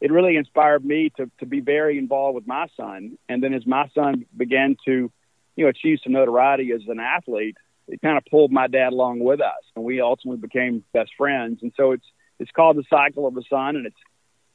it 0.01 0.11
really 0.11 0.37
inspired 0.37 0.85
me 0.85 1.11
to, 1.17 1.31
to 1.41 1.47
be 1.47 1.61
very 1.61 1.99
involved 1.99 2.35
with 2.35 2.47
my 2.47 2.67
son. 2.77 3.19
And 3.29 3.43
then 3.43 3.55
as 3.55 3.67
my 3.67 3.89
son 3.95 4.27
began 4.37 4.77
to, 4.85 5.11
you 5.57 5.65
know, 5.65 5.69
achieve 5.69 5.99
some 6.03 6.13
notoriety 6.13 6.73
as 6.73 6.83
an 6.89 7.01
athlete, 7.01 7.57
it 7.93 8.01
kind 8.01 8.17
of 8.17 8.25
pulled 8.31 8.51
my 8.51 8.67
dad 8.69 8.93
along 8.93 9.21
with 9.21 9.41
us, 9.41 9.63
and 9.77 9.85
we 9.85 10.01
ultimately 10.01 10.41
became 10.41 10.83
best 10.95 11.11
friends. 11.17 11.59
And 11.63 11.73
so 11.77 11.93
it's 11.93 12.07
it's 12.39 12.51
called 12.51 12.77
the 12.77 12.85
Cycle 12.89 13.27
of 13.27 13.35
the 13.35 13.45
Sun, 13.49 13.77
and 13.77 13.87
it's 13.87 13.97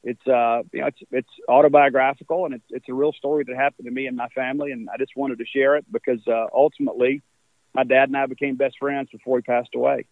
it's 0.02 0.26
uh 0.26 0.62
you 0.72 0.80
know 0.80 0.88
it's 0.88 0.98
it's 1.12 1.28
autobiographical, 1.48 2.46
and 2.46 2.54
it's 2.54 2.64
it's 2.70 2.88
a 2.88 2.94
real 2.94 3.12
story 3.12 3.44
that 3.46 3.56
happened 3.56 3.86
to 3.86 3.92
me 3.92 4.06
and 4.06 4.16
my 4.16 4.28
family, 4.28 4.72
and 4.72 4.88
I 4.92 4.98
just 4.98 5.12
wanted 5.16 5.38
to 5.38 5.44
share 5.46 5.76
it 5.76 5.86
because 5.90 6.20
uh, 6.26 6.46
ultimately, 6.52 7.22
my 7.74 7.84
dad 7.84 8.08
and 8.08 8.16
I 8.16 8.26
became 8.26 8.56
best 8.56 8.76
friends 8.80 9.08
before 9.12 9.38
he 9.38 9.42
passed 9.42 9.74
away. 9.74 10.06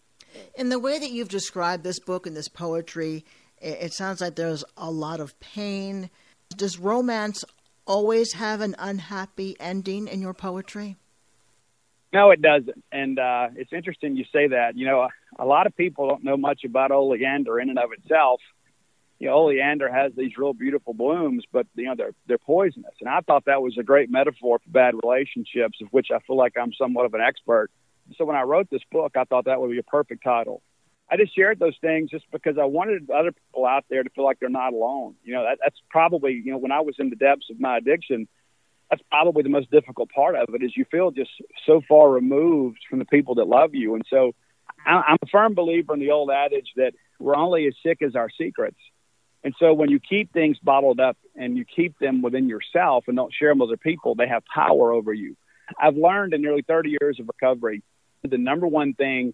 In 0.55 0.69
the 0.69 0.79
way 0.79 0.97
that 0.97 1.11
you've 1.11 1.29
described 1.29 1.83
this 1.83 1.99
book 1.99 2.27
and 2.27 2.35
this 2.35 2.47
poetry, 2.47 3.25
it, 3.61 3.77
it 3.81 3.93
sounds 3.93 4.21
like 4.21 4.35
there's 4.35 4.63
a 4.77 4.89
lot 4.89 5.19
of 5.19 5.37
pain. 5.41 6.09
Does 6.55 6.79
romance 6.79 7.43
always 7.85 8.33
have 8.33 8.61
an 8.61 8.75
unhappy 8.79 9.57
ending 9.59 10.07
in 10.07 10.21
your 10.21 10.33
poetry? 10.33 10.95
No, 12.17 12.31
it 12.31 12.41
doesn't. 12.41 12.83
And 12.91 13.19
uh, 13.19 13.49
it's 13.55 13.71
interesting 13.71 14.15
you 14.15 14.25
say 14.33 14.47
that. 14.47 14.75
You 14.75 14.87
know, 14.87 15.01
a, 15.01 15.09
a 15.37 15.45
lot 15.45 15.67
of 15.67 15.77
people 15.77 16.09
don't 16.09 16.23
know 16.23 16.35
much 16.35 16.63
about 16.63 16.89
oleander 16.89 17.59
in 17.59 17.69
and 17.69 17.77
of 17.77 17.91
itself. 17.91 18.41
You 19.19 19.27
know, 19.27 19.35
oleander 19.35 19.87
has 19.87 20.13
these 20.17 20.31
real 20.35 20.53
beautiful 20.53 20.95
blooms, 20.95 21.43
but 21.51 21.67
you 21.75 21.85
know 21.85 21.93
they're 21.95 22.15
they're 22.25 22.39
poisonous. 22.39 22.95
And 23.01 23.07
I 23.07 23.19
thought 23.19 23.45
that 23.45 23.61
was 23.61 23.77
a 23.77 23.83
great 23.83 24.09
metaphor 24.09 24.57
for 24.57 24.69
bad 24.71 24.95
relationships, 25.03 25.77
of 25.79 25.89
which 25.91 26.07
I 26.11 26.17
feel 26.25 26.37
like 26.37 26.53
I'm 26.59 26.73
somewhat 26.73 27.05
of 27.05 27.13
an 27.13 27.21
expert. 27.21 27.69
So 28.17 28.25
when 28.25 28.35
I 28.35 28.41
wrote 28.41 28.67
this 28.71 28.81
book, 28.91 29.11
I 29.15 29.25
thought 29.25 29.45
that 29.45 29.61
would 29.61 29.69
be 29.69 29.77
a 29.77 29.83
perfect 29.83 30.23
title. 30.23 30.63
I 31.11 31.17
just 31.17 31.35
shared 31.35 31.59
those 31.59 31.77
things 31.81 32.09
just 32.09 32.25
because 32.31 32.57
I 32.59 32.65
wanted 32.65 33.11
other 33.11 33.31
people 33.31 33.67
out 33.67 33.85
there 33.91 34.01
to 34.01 34.09
feel 34.09 34.25
like 34.25 34.39
they're 34.39 34.49
not 34.49 34.73
alone. 34.73 35.13
You 35.23 35.35
know, 35.35 35.43
that, 35.43 35.59
that's 35.63 35.79
probably 35.91 36.41
you 36.43 36.51
know 36.51 36.57
when 36.57 36.71
I 36.71 36.81
was 36.81 36.95
in 36.97 37.11
the 37.11 37.15
depths 37.15 37.51
of 37.51 37.59
my 37.59 37.77
addiction 37.77 38.27
that's 38.89 39.01
probably 39.09 39.43
the 39.43 39.49
most 39.49 39.69
difficult 39.69 40.09
part 40.09 40.35
of 40.35 40.53
it 40.53 40.63
is 40.63 40.71
you 40.75 40.85
feel 40.89 41.11
just 41.11 41.31
so 41.65 41.81
far 41.87 42.09
removed 42.09 42.79
from 42.89 42.99
the 42.99 43.05
people 43.05 43.35
that 43.35 43.47
love 43.47 43.75
you. 43.75 43.95
And 43.95 44.03
so 44.09 44.33
I'm 44.85 45.17
a 45.21 45.27
firm 45.27 45.55
believer 45.55 45.93
in 45.93 45.99
the 45.99 46.11
old 46.11 46.29
adage 46.31 46.71
that 46.77 46.93
we're 47.19 47.35
only 47.35 47.67
as 47.67 47.73
sick 47.83 48.01
as 48.01 48.15
our 48.15 48.29
secrets. 48.29 48.77
And 49.43 49.53
so 49.59 49.73
when 49.73 49.89
you 49.89 49.99
keep 49.99 50.31
things 50.31 50.57
bottled 50.61 50.99
up 50.99 51.17
and 51.35 51.57
you 51.57 51.65
keep 51.65 51.97
them 51.99 52.21
within 52.21 52.47
yourself 52.47 53.05
and 53.07 53.15
don't 53.15 53.33
share 53.33 53.49
them 53.49 53.59
with 53.59 53.69
other 53.69 53.77
people, 53.77 54.15
they 54.15 54.27
have 54.27 54.43
power 54.45 54.91
over 54.91 55.13
you. 55.13 55.35
I've 55.79 55.97
learned 55.97 56.33
in 56.33 56.41
nearly 56.41 56.61
30 56.61 56.95
years 57.01 57.19
of 57.19 57.27
recovery, 57.27 57.83
the 58.23 58.37
number 58.37 58.67
one 58.67 58.93
thing 58.93 59.33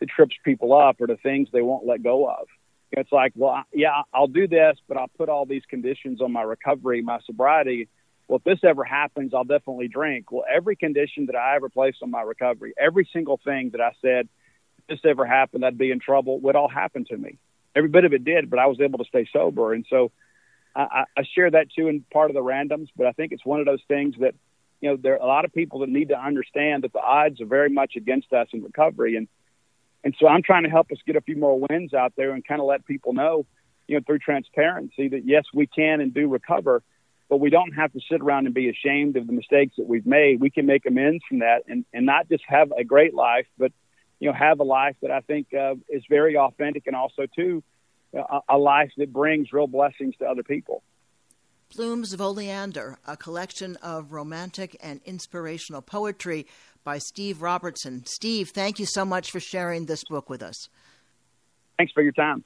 that 0.00 0.08
trips 0.08 0.34
people 0.44 0.74
up 0.74 1.00
are 1.00 1.06
the 1.06 1.16
things 1.16 1.48
they 1.52 1.62
won't 1.62 1.86
let 1.86 2.02
go 2.02 2.28
of. 2.28 2.46
It's 2.92 3.12
like, 3.12 3.32
well, 3.34 3.64
yeah, 3.72 4.02
I'll 4.12 4.28
do 4.28 4.46
this, 4.46 4.76
but 4.88 4.96
I'll 4.96 5.10
put 5.16 5.28
all 5.28 5.46
these 5.46 5.62
conditions 5.68 6.20
on 6.20 6.32
my 6.32 6.42
recovery, 6.42 7.02
my 7.02 7.18
sobriety 7.26 7.88
well, 8.28 8.38
if 8.38 8.44
this 8.44 8.60
ever 8.68 8.84
happens, 8.84 9.34
I'll 9.34 9.44
definitely 9.44 9.88
drink. 9.88 10.32
Well, 10.32 10.44
every 10.50 10.76
condition 10.76 11.26
that 11.26 11.36
I 11.36 11.56
ever 11.56 11.68
placed 11.68 11.98
on 12.02 12.10
my 12.10 12.22
recovery, 12.22 12.72
every 12.78 13.08
single 13.12 13.38
thing 13.44 13.70
that 13.70 13.80
I 13.80 13.92
said, 14.00 14.28
if 14.78 14.86
this 14.88 15.10
ever 15.10 15.26
happened, 15.26 15.64
I'd 15.64 15.78
be 15.78 15.90
in 15.90 16.00
trouble, 16.00 16.40
would 16.40 16.56
all 16.56 16.68
happen 16.68 17.04
to 17.06 17.16
me. 17.16 17.38
Every 17.76 17.88
bit 17.88 18.04
of 18.04 18.12
it 18.12 18.24
did, 18.24 18.48
but 18.48 18.58
I 18.58 18.66
was 18.66 18.80
able 18.80 18.98
to 18.98 19.04
stay 19.04 19.28
sober. 19.30 19.74
And 19.74 19.84
so 19.90 20.10
I, 20.74 21.04
I 21.16 21.22
share 21.34 21.50
that 21.50 21.68
too 21.76 21.88
in 21.88 22.04
part 22.12 22.30
of 22.30 22.34
the 22.34 22.42
randoms, 22.42 22.88
but 22.96 23.06
I 23.06 23.12
think 23.12 23.32
it's 23.32 23.44
one 23.44 23.60
of 23.60 23.66
those 23.66 23.82
things 23.88 24.14
that, 24.20 24.34
you 24.80 24.90
know, 24.90 24.96
there 24.96 25.14
are 25.14 25.22
a 25.22 25.26
lot 25.26 25.44
of 25.44 25.52
people 25.52 25.80
that 25.80 25.88
need 25.88 26.08
to 26.08 26.18
understand 26.18 26.84
that 26.84 26.92
the 26.92 27.00
odds 27.00 27.40
are 27.40 27.46
very 27.46 27.68
much 27.70 27.94
against 27.96 28.32
us 28.32 28.48
in 28.52 28.62
recovery. 28.62 29.16
And, 29.16 29.28
and 30.02 30.14
so 30.18 30.26
I'm 30.28 30.42
trying 30.42 30.64
to 30.64 30.70
help 30.70 30.90
us 30.92 30.98
get 31.06 31.16
a 31.16 31.20
few 31.20 31.36
more 31.36 31.58
wins 31.58 31.94
out 31.94 32.14
there 32.16 32.32
and 32.32 32.46
kind 32.46 32.60
of 32.60 32.66
let 32.66 32.86
people 32.86 33.12
know, 33.12 33.46
you 33.86 33.96
know, 33.96 34.02
through 34.06 34.18
transparency 34.20 35.08
that 35.08 35.26
yes, 35.26 35.44
we 35.52 35.66
can 35.66 36.00
and 36.00 36.14
do 36.14 36.28
recover 36.28 36.82
but 37.28 37.38
we 37.38 37.50
don't 37.50 37.72
have 37.72 37.92
to 37.92 38.00
sit 38.10 38.20
around 38.20 38.46
and 38.46 38.54
be 38.54 38.68
ashamed 38.68 39.16
of 39.16 39.26
the 39.26 39.32
mistakes 39.32 39.74
that 39.78 39.86
we've 39.86 40.06
made. 40.06 40.40
We 40.40 40.50
can 40.50 40.66
make 40.66 40.86
amends 40.86 41.24
from 41.28 41.40
that 41.40 41.62
and, 41.66 41.84
and 41.92 42.06
not 42.06 42.28
just 42.28 42.44
have 42.46 42.70
a 42.72 42.84
great 42.84 43.14
life, 43.14 43.46
but 43.58 43.72
you 44.20 44.28
know 44.28 44.34
have 44.34 44.60
a 44.60 44.64
life 44.64 44.96
that 45.02 45.10
I 45.10 45.20
think 45.20 45.52
uh, 45.52 45.74
is 45.88 46.02
very 46.08 46.36
authentic 46.36 46.86
and 46.86 46.96
also 46.96 47.26
too 47.34 47.62
a, 48.14 48.40
a 48.50 48.58
life 48.58 48.90
that 48.96 49.12
brings 49.12 49.52
real 49.52 49.66
blessings 49.66 50.14
to 50.18 50.26
other 50.26 50.42
people. 50.42 50.82
Blooms 51.74 52.12
of 52.12 52.20
Oleander, 52.20 52.98
a 53.06 53.16
collection 53.16 53.76
of 53.82 54.12
romantic 54.12 54.76
and 54.80 55.00
inspirational 55.04 55.82
poetry 55.82 56.46
by 56.84 56.98
Steve 56.98 57.42
Robertson. 57.42 58.04
Steve, 58.06 58.50
thank 58.50 58.78
you 58.78 58.86
so 58.86 59.04
much 59.04 59.30
for 59.30 59.40
sharing 59.40 59.86
this 59.86 60.04
book 60.08 60.30
with 60.30 60.42
us. 60.42 60.68
Thanks 61.78 61.92
for 61.92 62.02
your 62.02 62.12
time. 62.12 62.44